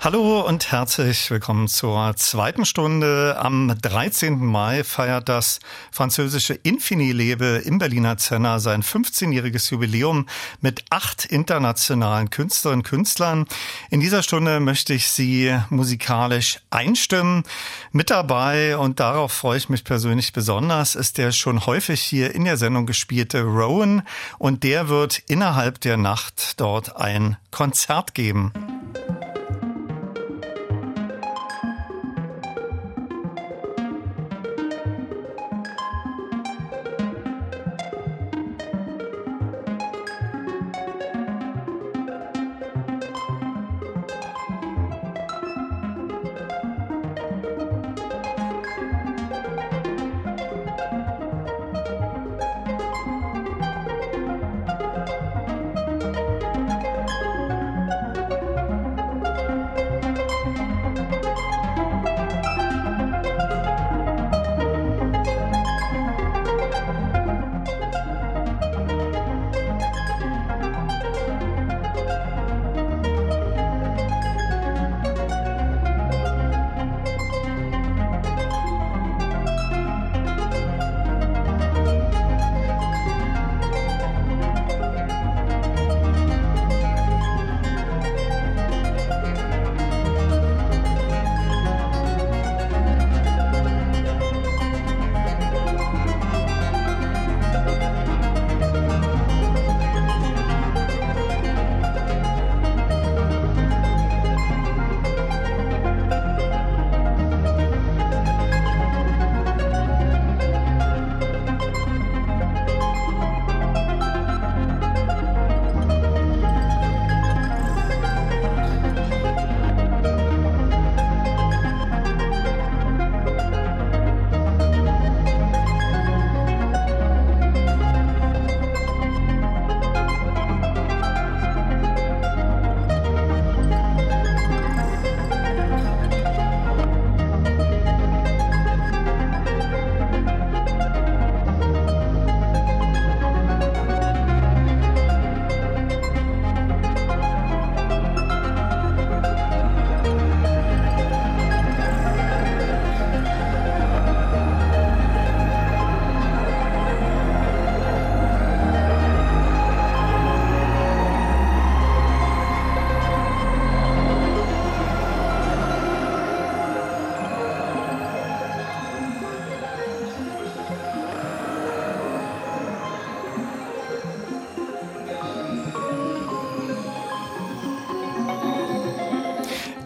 [0.04, 3.36] Hallo und herzlich willkommen zur zweiten Stunde.
[3.38, 4.36] Am 13.
[4.36, 5.60] Mai feiert das
[5.92, 10.26] französische Infini-Label im Berliner Zenner sein 15-jähriges Jubiläum
[10.60, 13.46] mit acht internationalen Künstlerinnen und Künstlern.
[13.90, 17.44] In dieser Stunde möchte ich Sie musikalisch einstimmen.
[17.92, 22.44] Mit dabei, und darauf freue ich mich persönlich besonders, ist der schon häufig hier in
[22.44, 24.02] der Sendung gespielte Rowan
[24.38, 28.52] und der wird innerhalb der Nacht dort ein Konzert geben.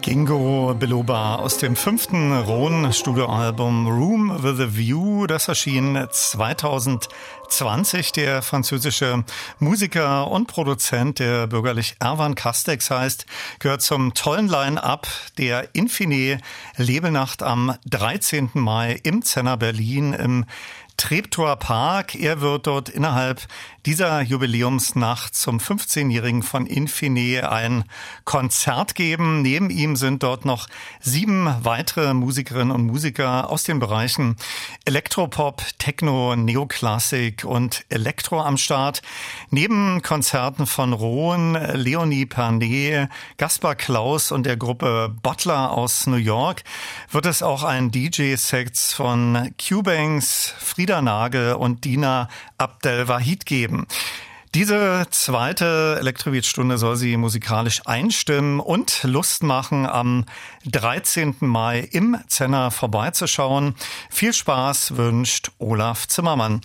[0.07, 5.27] Ingo Beloba aus dem fünften Rhone-Studioalbum Room with a View.
[5.27, 8.13] Das erschien 2020.
[8.13, 9.25] Der französische
[9.59, 13.25] Musiker und Produzent, der bürgerlich Erwan Castex heißt,
[13.59, 16.39] gehört zum tollen Line-Up der Infine
[16.77, 18.51] Lebenacht am 13.
[18.53, 20.45] Mai im Zenner Berlin im
[20.97, 22.15] Treptower Park.
[22.15, 23.41] Er wird dort innerhalb
[23.87, 27.85] dieser Jubiläumsnacht zum 15-Jährigen von Infine ein
[28.25, 29.41] Konzert geben.
[29.43, 30.67] Neben ihm sind dort noch
[30.99, 34.35] sieben weitere Musikerinnen und Musiker aus den Bereichen
[34.83, 39.01] Elektropop, Techno, Neoklassik und Elektro am Start.
[39.51, 43.07] Neben Konzerten von Rohn, Leonie Pernet,
[43.37, 46.65] Gaspar Klaus und der Gruppe Butler aus New York
[47.09, 52.27] wird es auch ein DJ-Sets von Cubanks, Frieda Nagel und Dina
[52.57, 53.87] Abdel Wahid geben geben.
[54.55, 60.25] Diese zweite Elektrobeat-Stunde soll sie musikalisch einstimmen und Lust machen, am
[60.65, 61.35] 13.
[61.41, 63.75] Mai im Zenner vorbeizuschauen.
[64.09, 66.61] Viel Spaß wünscht Olaf Zimmermann.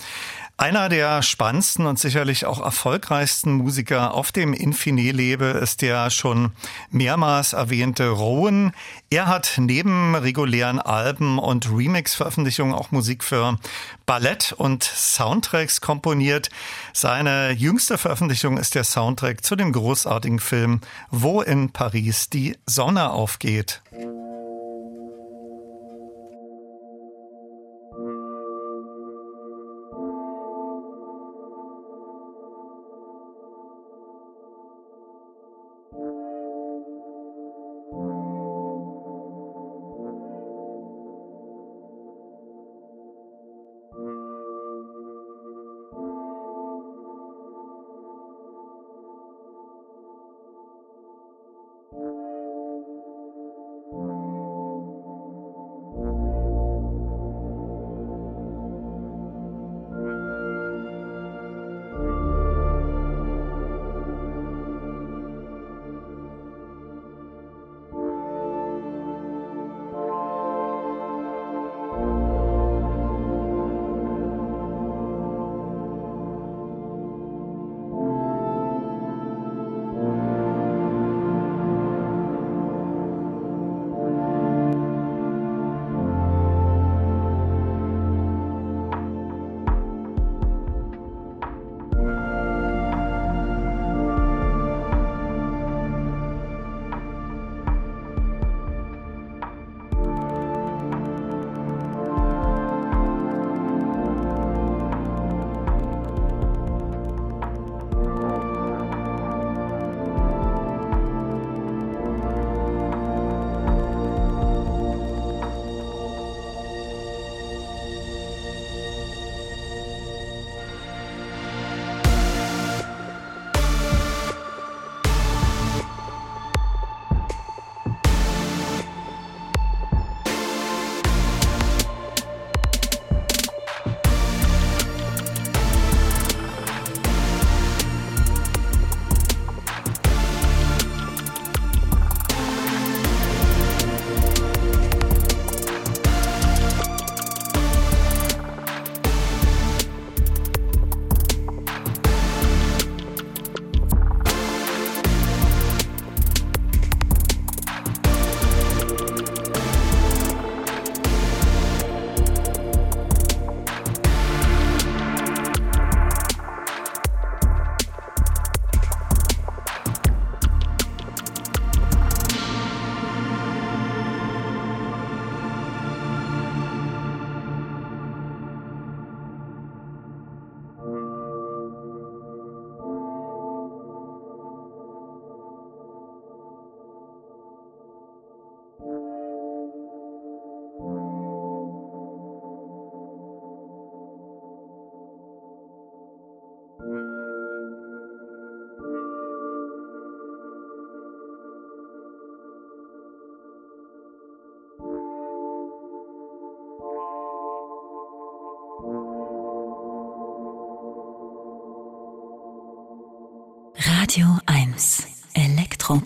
[0.62, 6.52] Einer der spannendsten und sicherlich auch erfolgreichsten Musiker auf dem Infine-Label ist der schon
[6.88, 8.70] mehrmals erwähnte Rowan.
[9.10, 13.58] Er hat neben regulären Alben und Remix-Veröffentlichungen auch Musik für
[14.06, 16.48] Ballett und Soundtracks komponiert.
[16.92, 23.10] Seine jüngste Veröffentlichung ist der Soundtrack zu dem großartigen Film Wo in Paris die Sonne
[23.10, 23.82] aufgeht.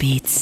[0.07, 0.36] Elektrobeats.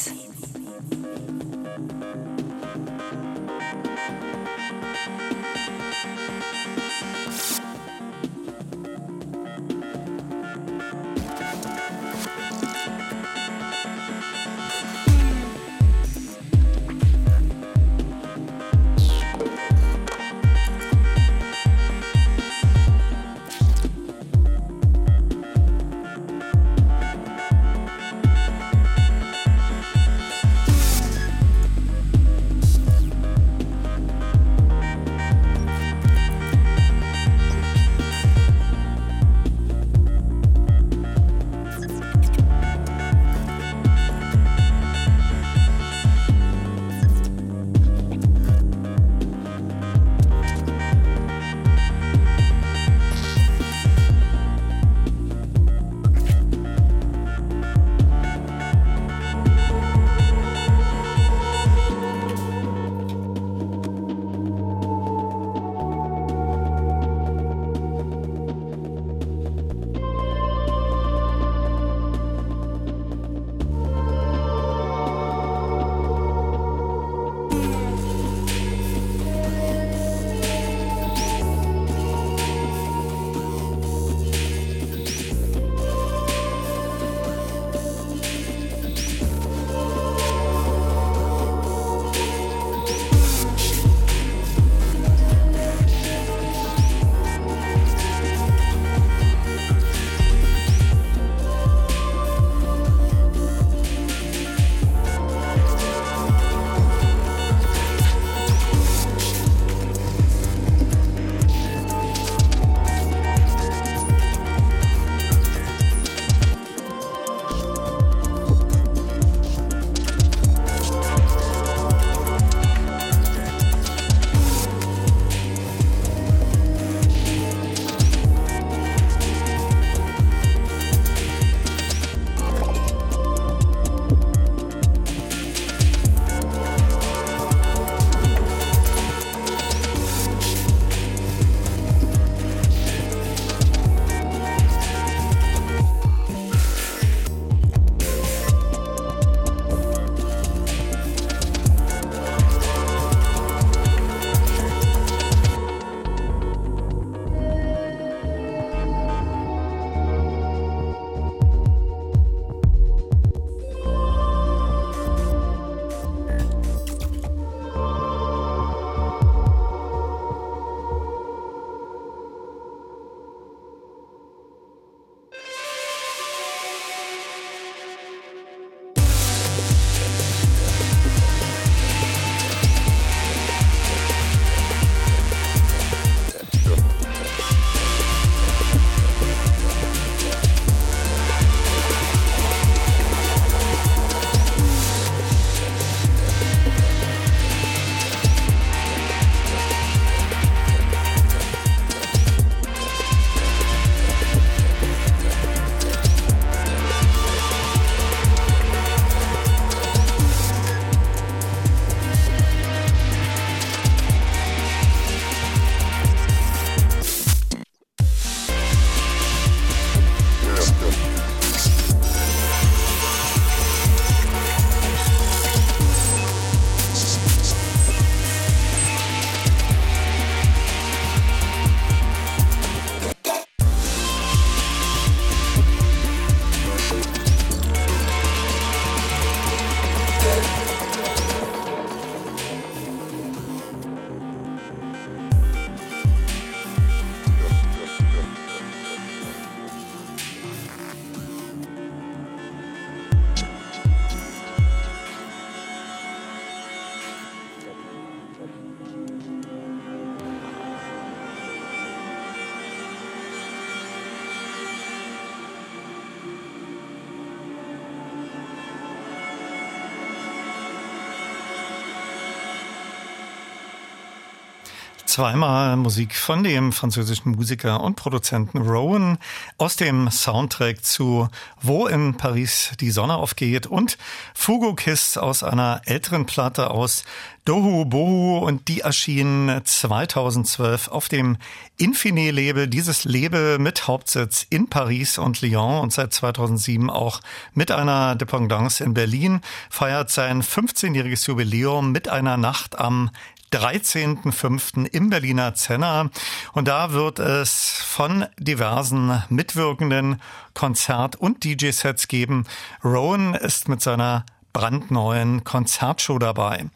[275.15, 279.19] Zweimal Musik von dem französischen Musiker und Produzenten Rowan
[279.59, 281.29] aus dem Soundtrack zu
[281.63, 283.97] Wo in Paris die Sonne aufgeht und
[284.35, 287.05] Fugo Kiss aus einer älteren Platte aus
[287.45, 291.37] Dohu Bohu und die erschien 2012 auf dem
[291.77, 292.69] Infine-Label.
[292.69, 297.21] Dieses Label mit Hauptsitz in Paris und Lyon und seit 2007 auch
[297.53, 303.11] mit einer Dependance in Berlin feiert sein 15-jähriges Jubiläum mit einer Nacht am
[303.55, 304.89] 13.05.
[304.93, 306.11] im Berliner Zenner.
[306.53, 310.21] Und da wird es von diversen mitwirkenden
[310.55, 312.47] Konzert- und DJ-Sets geben.
[312.83, 316.67] Rowan ist mit seiner brandneuen Konzertshow dabei.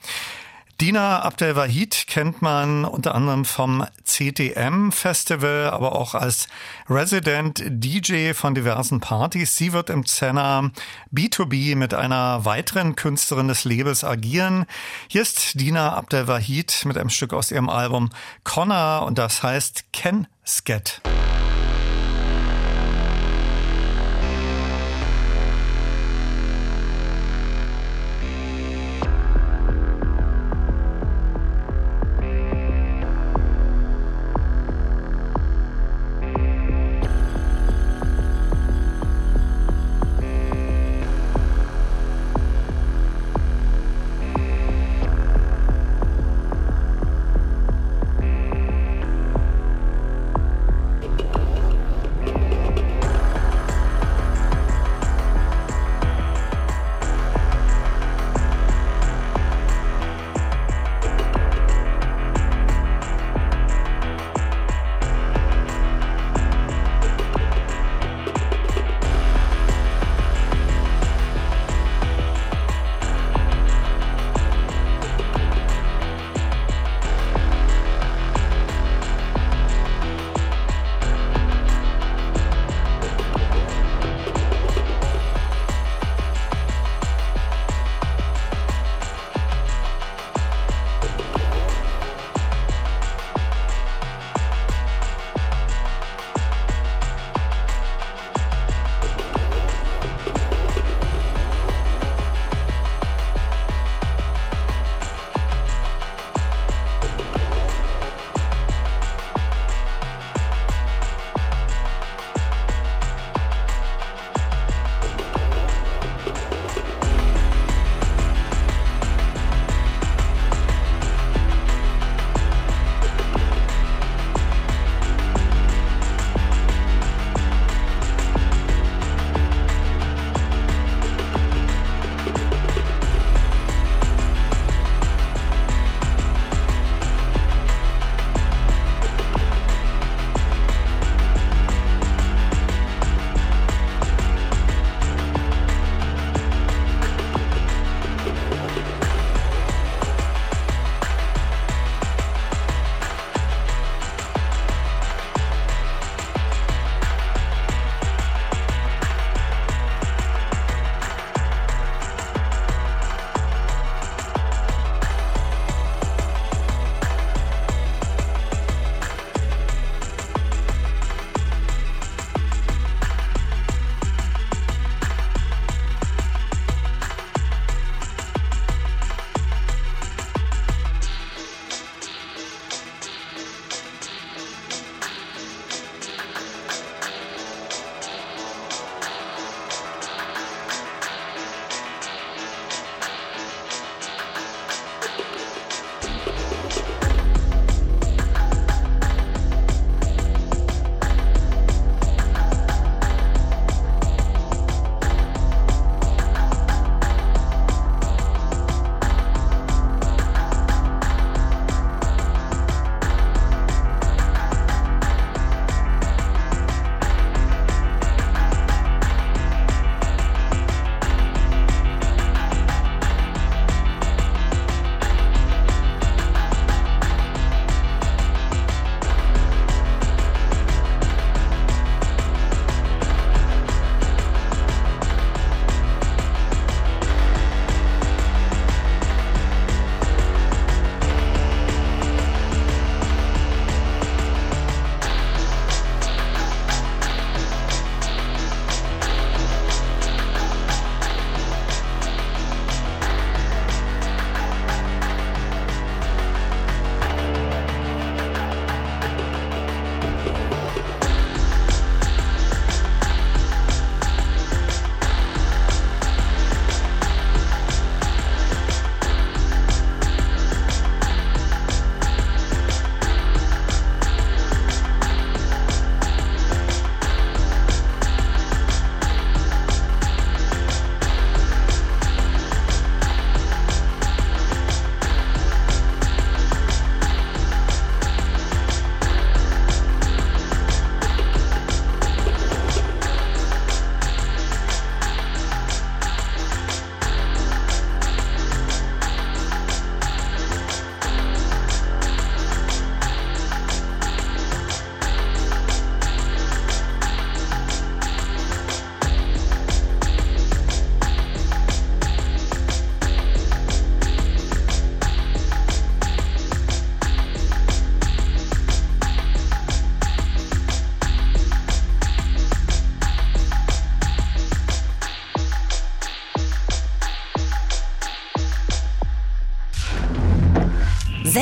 [0.81, 6.47] Dina Abdelwahid kennt man unter anderem vom CTM Festival, aber auch als
[6.89, 9.57] Resident DJ von diversen Partys.
[9.57, 10.71] Sie wird im Zenner
[11.13, 14.67] B2B mit einer weiteren Künstlerin des Labels agieren.
[15.09, 18.11] Hier ist Dina Abdelwahid mit einem Stück aus ihrem Album
[18.45, 21.03] Connor und das heißt Ken Sket.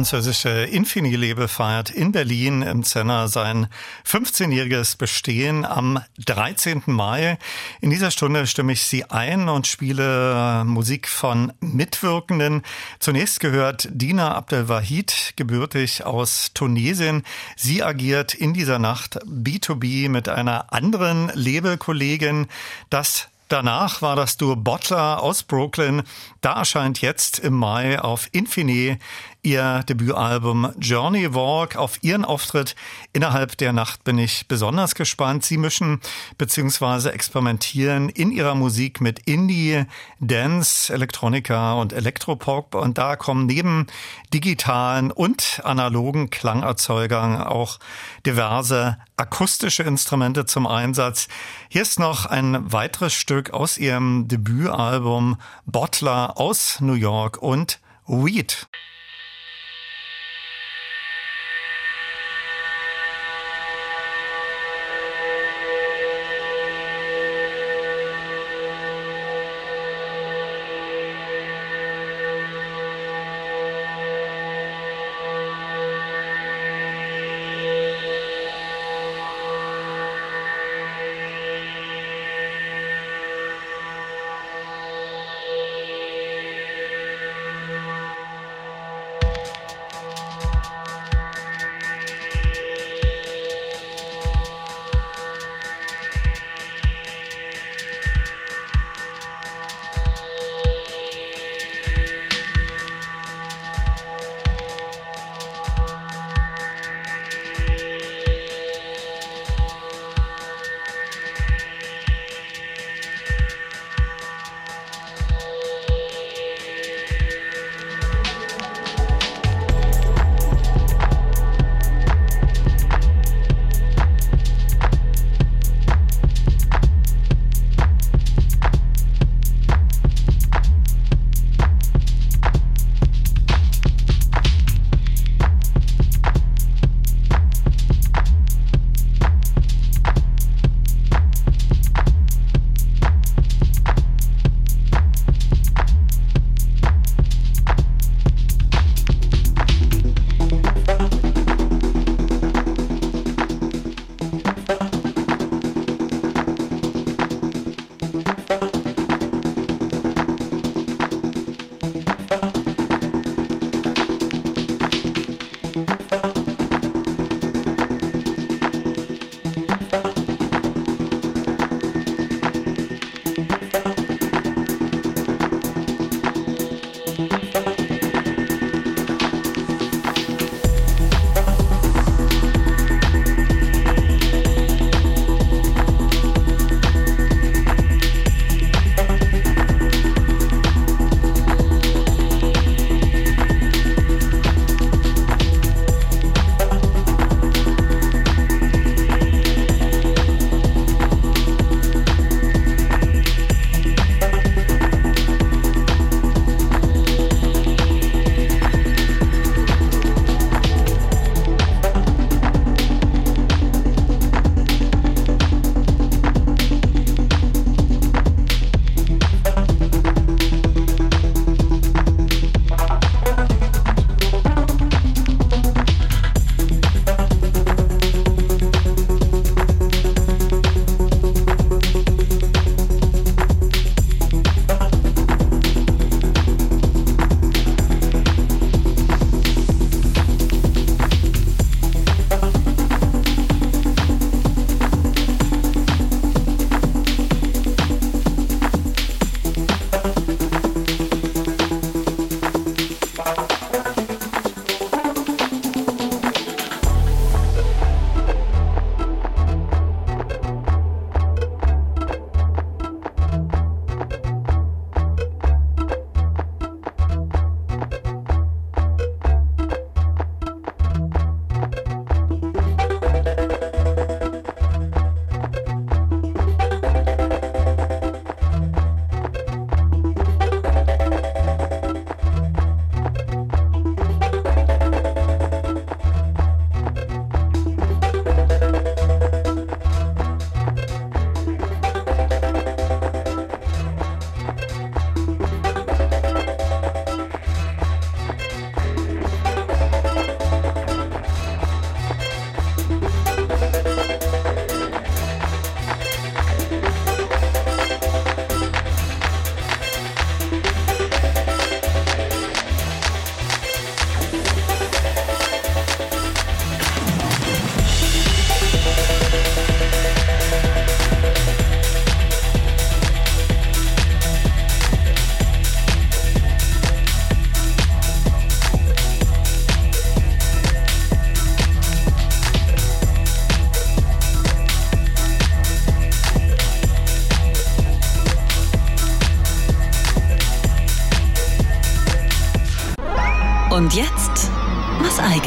[0.00, 3.66] Französische Infini-Label feiert in Berlin im Zenner sein
[4.06, 6.84] 15-jähriges Bestehen am 13.
[6.86, 7.36] Mai.
[7.82, 12.62] In dieser Stunde stimme ich Sie ein und spiele Musik von Mitwirkenden.
[12.98, 17.22] Zunächst gehört Dina Abdelwahid, gebürtig aus Tunesien.
[17.54, 22.46] Sie agiert in dieser Nacht B2B mit einer anderen Labelkollegin.
[22.88, 26.04] Das Danach war das Duo Bottler aus Brooklyn.
[26.40, 29.00] Da erscheint jetzt im Mai auf Infine
[29.42, 31.76] ihr Debütalbum Journey Walk.
[31.76, 32.74] Auf ihren Auftritt
[33.12, 35.44] innerhalb der Nacht bin ich besonders gespannt.
[35.44, 36.00] Sie mischen
[36.38, 37.08] bzw.
[37.08, 39.84] experimentieren in ihrer Musik mit Indie,
[40.18, 42.74] Dance, Elektronika und Elektropop.
[42.74, 43.86] Und da kommen neben
[44.32, 47.78] digitalen und analogen Klangerzeugern auch
[48.26, 51.28] diverse akustische Instrumente zum Einsatz.
[51.68, 55.36] Hier ist noch ein weiteres Stück aus ihrem Debütalbum
[55.66, 58.68] Bottler aus New York und Weed.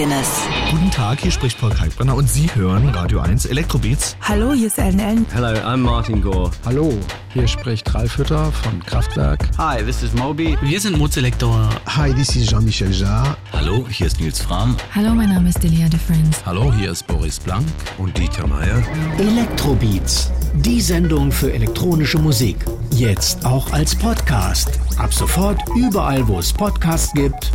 [0.03, 0.27] Eigenes.
[0.69, 4.17] Guten Tag, hier spricht Paul Kalkbrenner und Sie hören Radio 1 Elektrobeats.
[4.21, 5.25] Hallo, hier ist Ellen Ellen.
[5.33, 6.51] Hello, I'm Martin Gore.
[6.65, 6.93] Hallo,
[7.33, 9.47] hier spricht Ralf Hütter von Kraftwerk.
[9.57, 10.57] Hi, this is Moby.
[10.61, 11.69] Wir sind Mozelektor.
[11.85, 13.37] Hi, this is Jean-Michel Jarre.
[13.53, 14.75] Hallo, hier ist Nils Fram.
[14.93, 16.45] Hallo, mein Name ist Delia de Friends.
[16.45, 17.65] Hallo, hier ist Boris Blank
[17.97, 18.83] und Dieter Meier.
[19.17, 22.57] Elektrobeats, die Sendung für elektronische Musik.
[22.91, 24.79] Jetzt auch als Podcast.
[24.97, 27.51] Ab sofort überall, wo es Podcasts gibt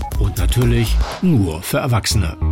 [0.48, 2.47] natürlich nur für Erwachsene.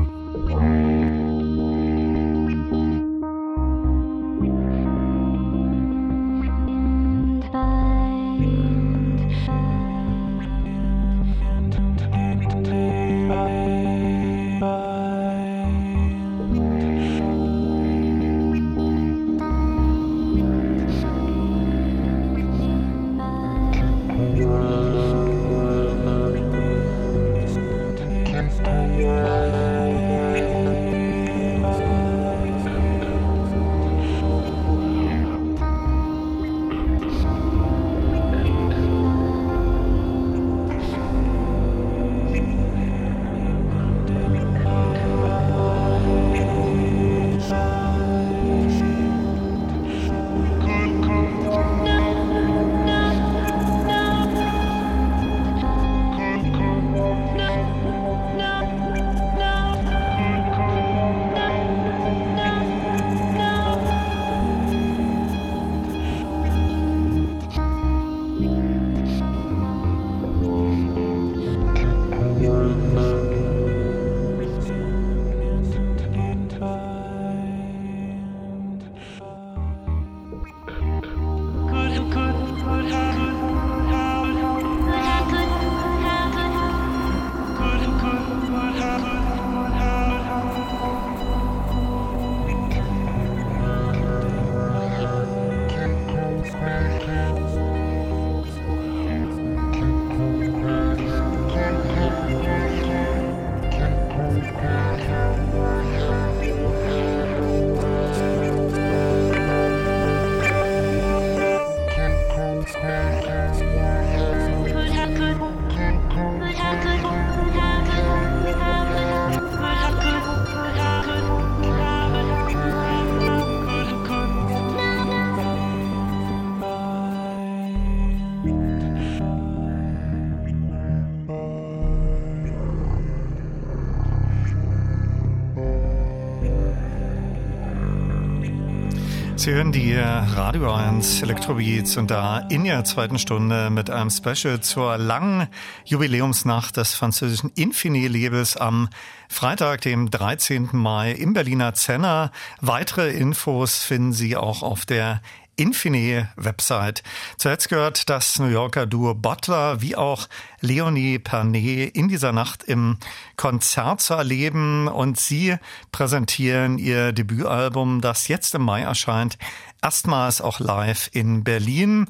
[139.46, 144.58] Sie hören die Radio 1 Elektrobeats und da in der zweiten Stunde mit einem Special
[144.58, 145.46] zur langen
[145.84, 148.88] Jubiläumsnacht des französischen Infinet-Labels am
[149.28, 150.70] Freitag, dem 13.
[150.72, 152.32] Mai im Berliner Zenner.
[152.60, 155.22] Weitere Infos finden Sie auch auf der
[155.56, 157.02] Infinet-Website.
[157.36, 160.28] Zuletzt gehört das New Yorker Duo Butler wie auch
[160.60, 162.98] Leonie Pernet in dieser Nacht im
[163.36, 165.56] Konzert zu erleben und sie
[165.92, 169.38] präsentieren ihr Debütalbum, das jetzt im Mai erscheint,
[169.82, 172.06] erstmals auch live in Berlin.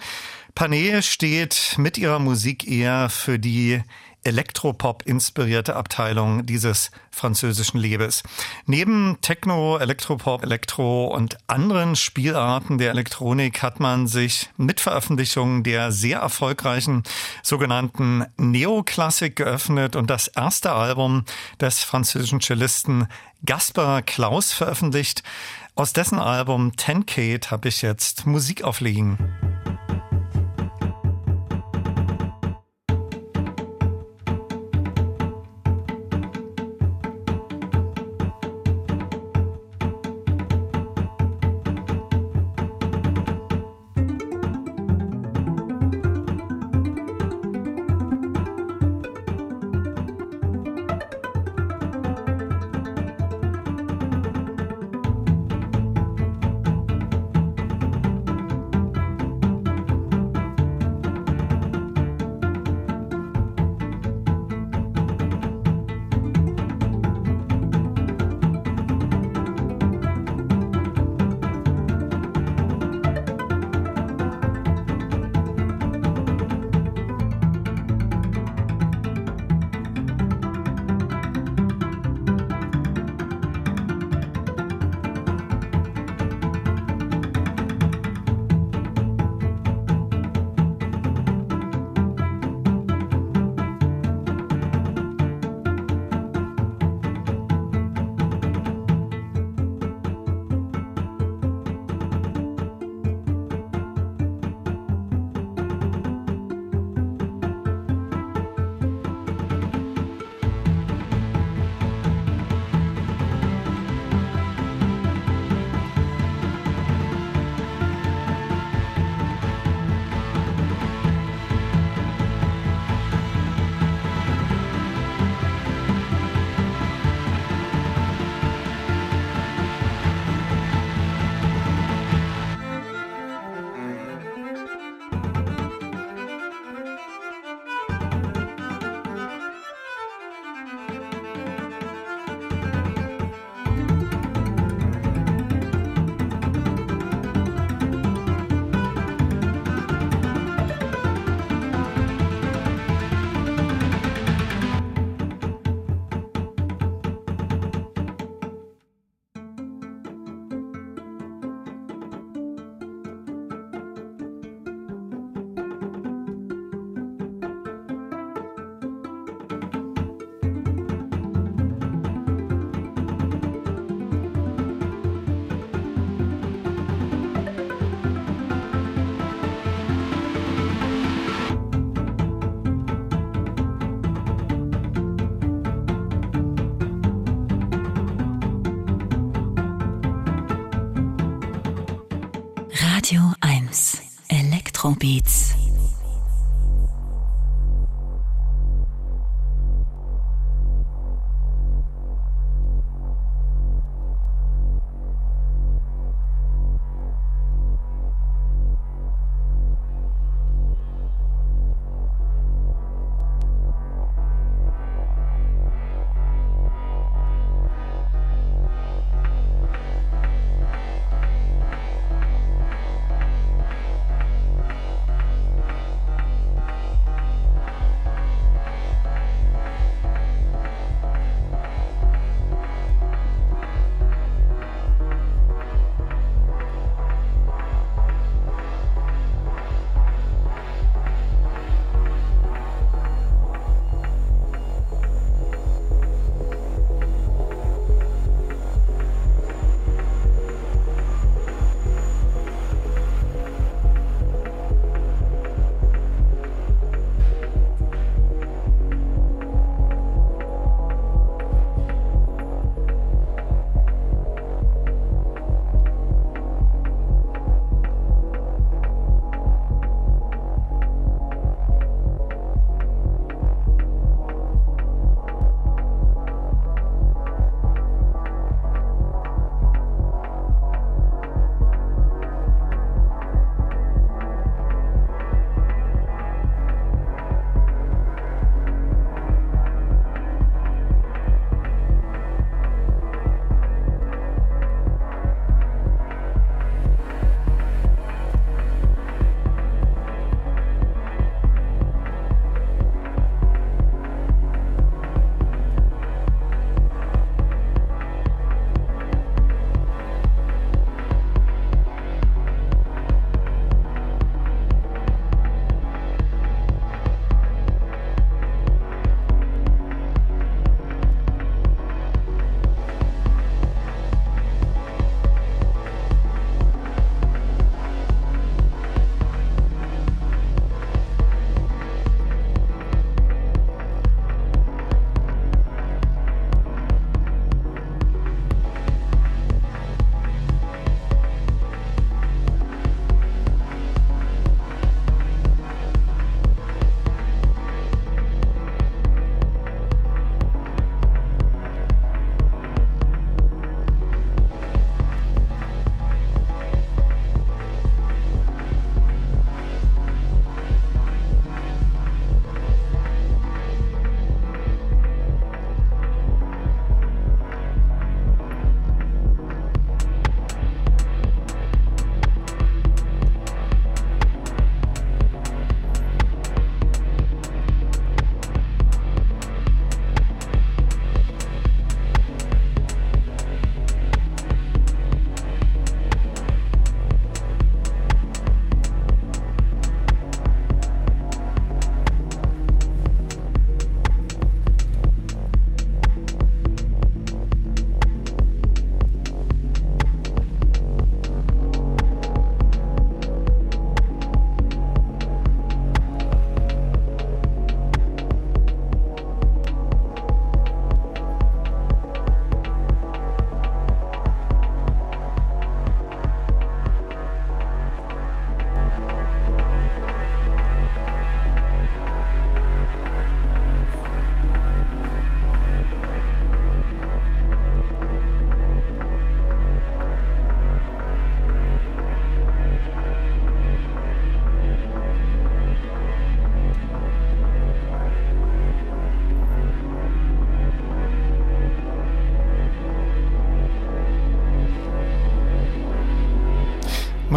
[0.55, 3.83] Pernet steht mit ihrer Musik eher für die
[4.27, 8.25] Elektropop-inspirierte Abteilung dieses französischen Labels.
[8.67, 15.93] Neben Techno, Elektropop, Elektro und anderen Spielarten der Elektronik hat man sich mit Veröffentlichung der
[15.93, 17.05] sehr erfolgreichen
[17.43, 21.25] sogenannten Neoklassik geöffnet und das erste Album
[21.61, 23.07] des französischen Cellisten
[23.45, 25.23] Gaspar Klaus veröffentlicht.
[25.77, 29.19] Aus dessen Album Ten Kate habe ich jetzt Musik auflegen.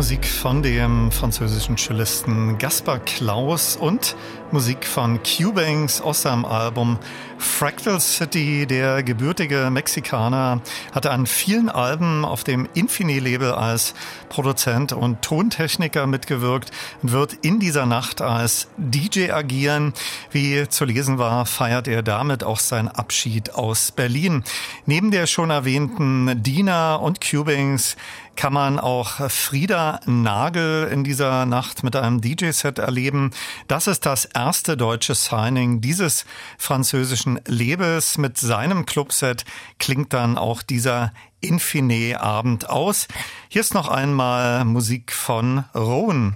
[0.10, 4.16] Musik von dem französischen Cellisten Gaspar Klaus und
[4.52, 6.98] Musik von Cubanks aus seinem Album
[7.38, 8.66] Fractal City.
[8.66, 10.62] Der gebürtige Mexikaner
[10.94, 13.94] hatte an vielen Alben auf dem Infini-Label als
[14.30, 19.94] Produzent und Tontechniker mitgewirkt und wird in dieser Nacht als DJ agieren.
[20.32, 24.44] Wie zu lesen war, feiert er damit auch seinen Abschied aus Berlin.
[24.86, 27.96] Neben der schon erwähnten Dina und Cubanks
[28.40, 33.32] kann man auch Frieda Nagel in dieser Nacht mit einem DJ-Set erleben.
[33.68, 36.24] Das ist das erste deutsche Signing dieses
[36.58, 38.18] französischen Labels.
[38.18, 39.44] Mit seinem Clubset
[39.78, 43.08] klingt dann auch dieser Infine-Abend aus.
[43.48, 46.36] Hier ist noch einmal Musik von Rowan.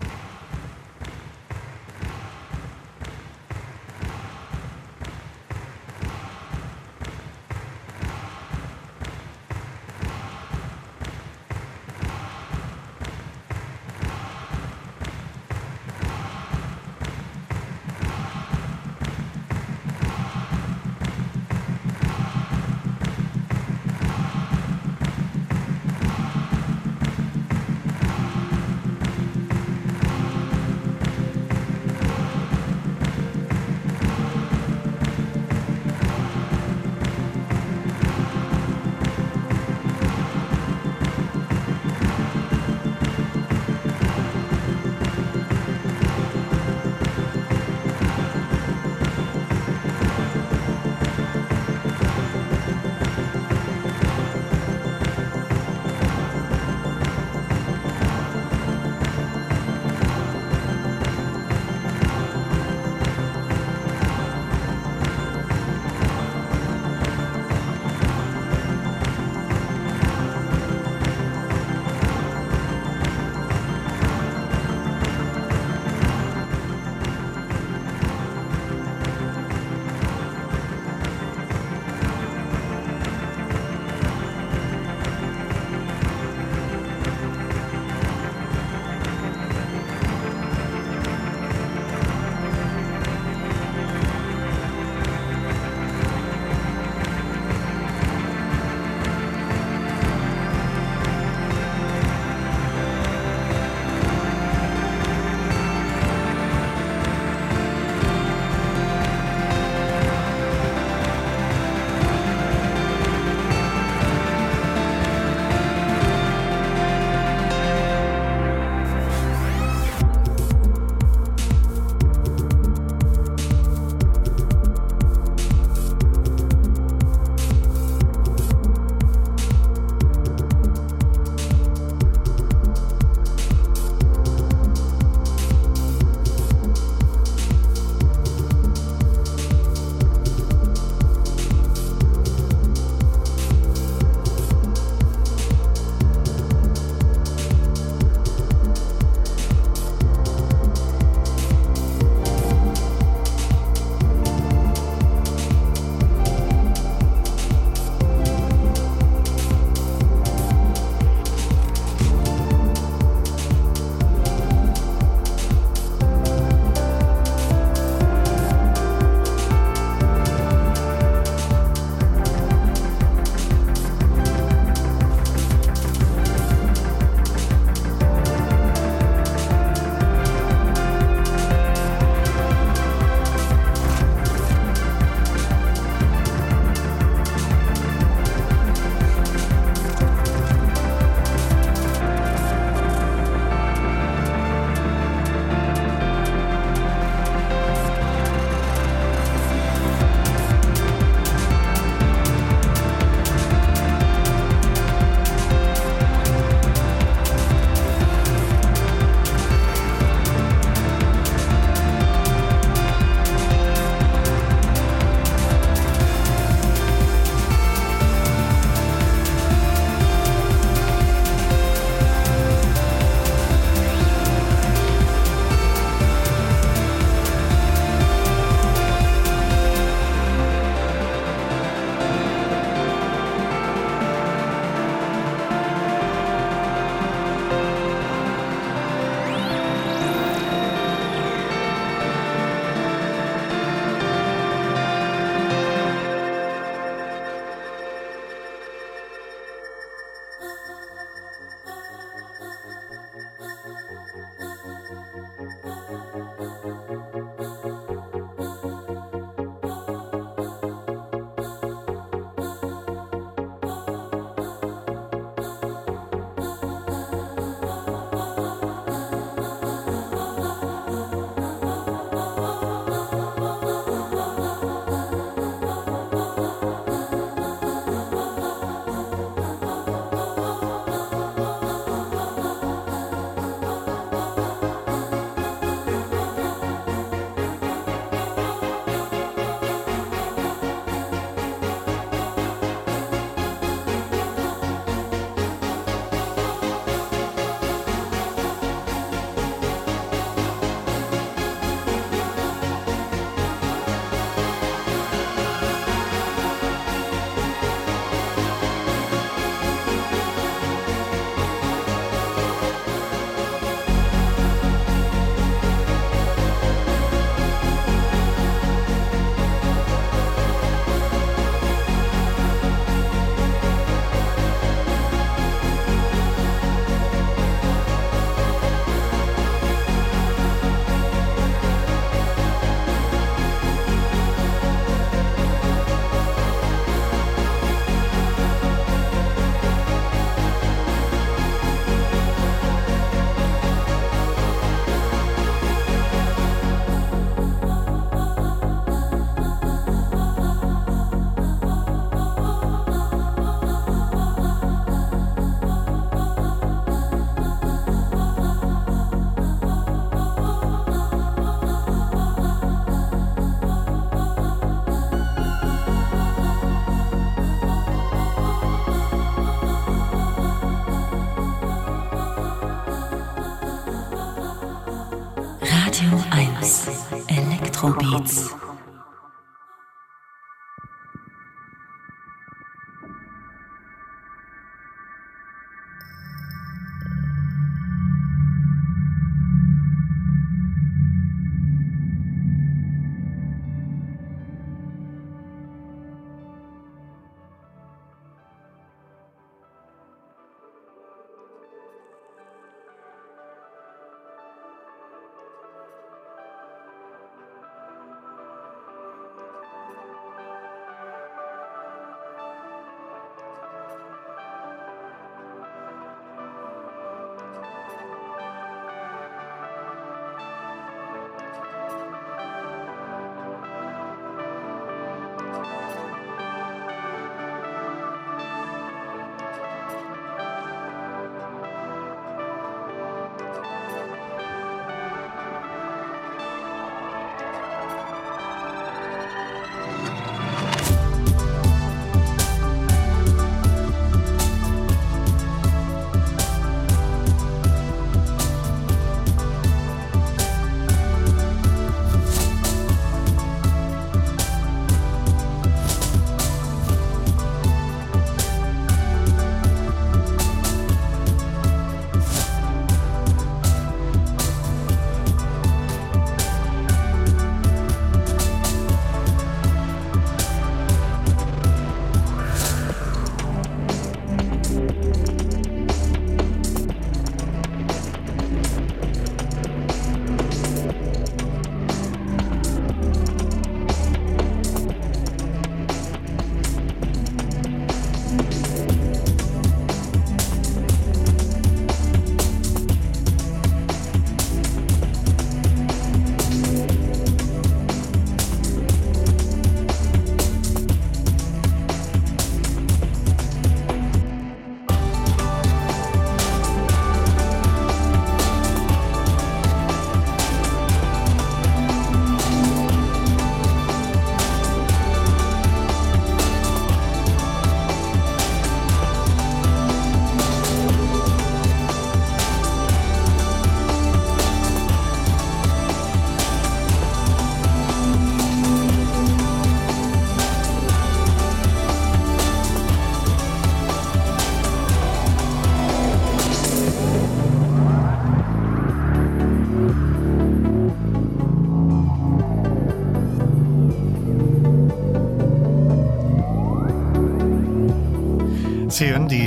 [378.14, 378.52] Elektrobeats.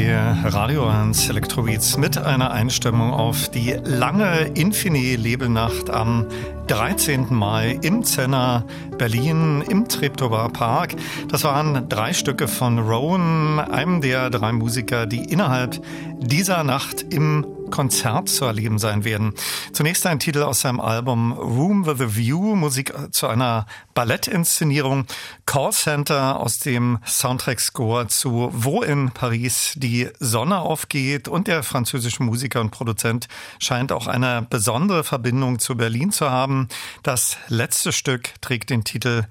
[0.07, 6.27] Die Radio 1 Elektrobeats mit einer Einstimmung auf die lange Infini-Lebelnacht am
[6.69, 7.27] 13.
[7.31, 8.65] Mai im Zenner
[8.99, 10.95] Berlin im Treptower Park.
[11.29, 15.81] Das waren drei Stücke von Rowan, einem der drei Musiker, die innerhalb
[16.21, 17.45] dieser Nacht im
[17.77, 19.35] Konzert zu erleben sein werden.
[19.75, 25.05] Zunächst ein Titel aus seinem Album Room with a View, Musik zu einer Ballettinszenierung,
[25.45, 32.23] Call Center aus dem Soundtrack-Score zu Wo in Paris die Sonne aufgeht und der französische
[32.23, 33.29] Musiker und Produzent
[33.59, 36.69] scheint auch eine besondere Verbindung zu Berlin zu haben.
[37.03, 39.27] Das letzte Stück trägt den Titel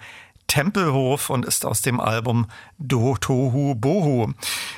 [0.48, 2.48] Tempelhof und ist aus dem Album
[2.78, 4.34] Do Tohu Bohu.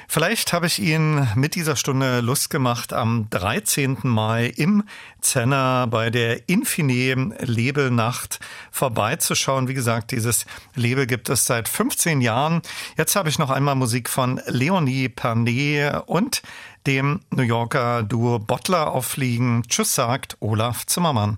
[0.08, 3.98] Vielleicht habe ich Ihnen mit dieser Stunde Lust gemacht, am 13.
[4.04, 4.84] Mai im
[5.22, 8.40] Zenner bei der Infine Labelnacht
[8.72, 9.68] vorbeizuschauen.
[9.68, 10.46] Wie gesagt, dieses
[10.76, 12.62] Label gibt es seit 15 Jahren.
[12.98, 16.42] Jetzt habe ich noch einmal Musik von Leonie Pernet und
[16.86, 19.64] dem New Yorker Duo Bottler auffliegen.
[19.68, 21.38] Tschüss sagt Olaf Zimmermann.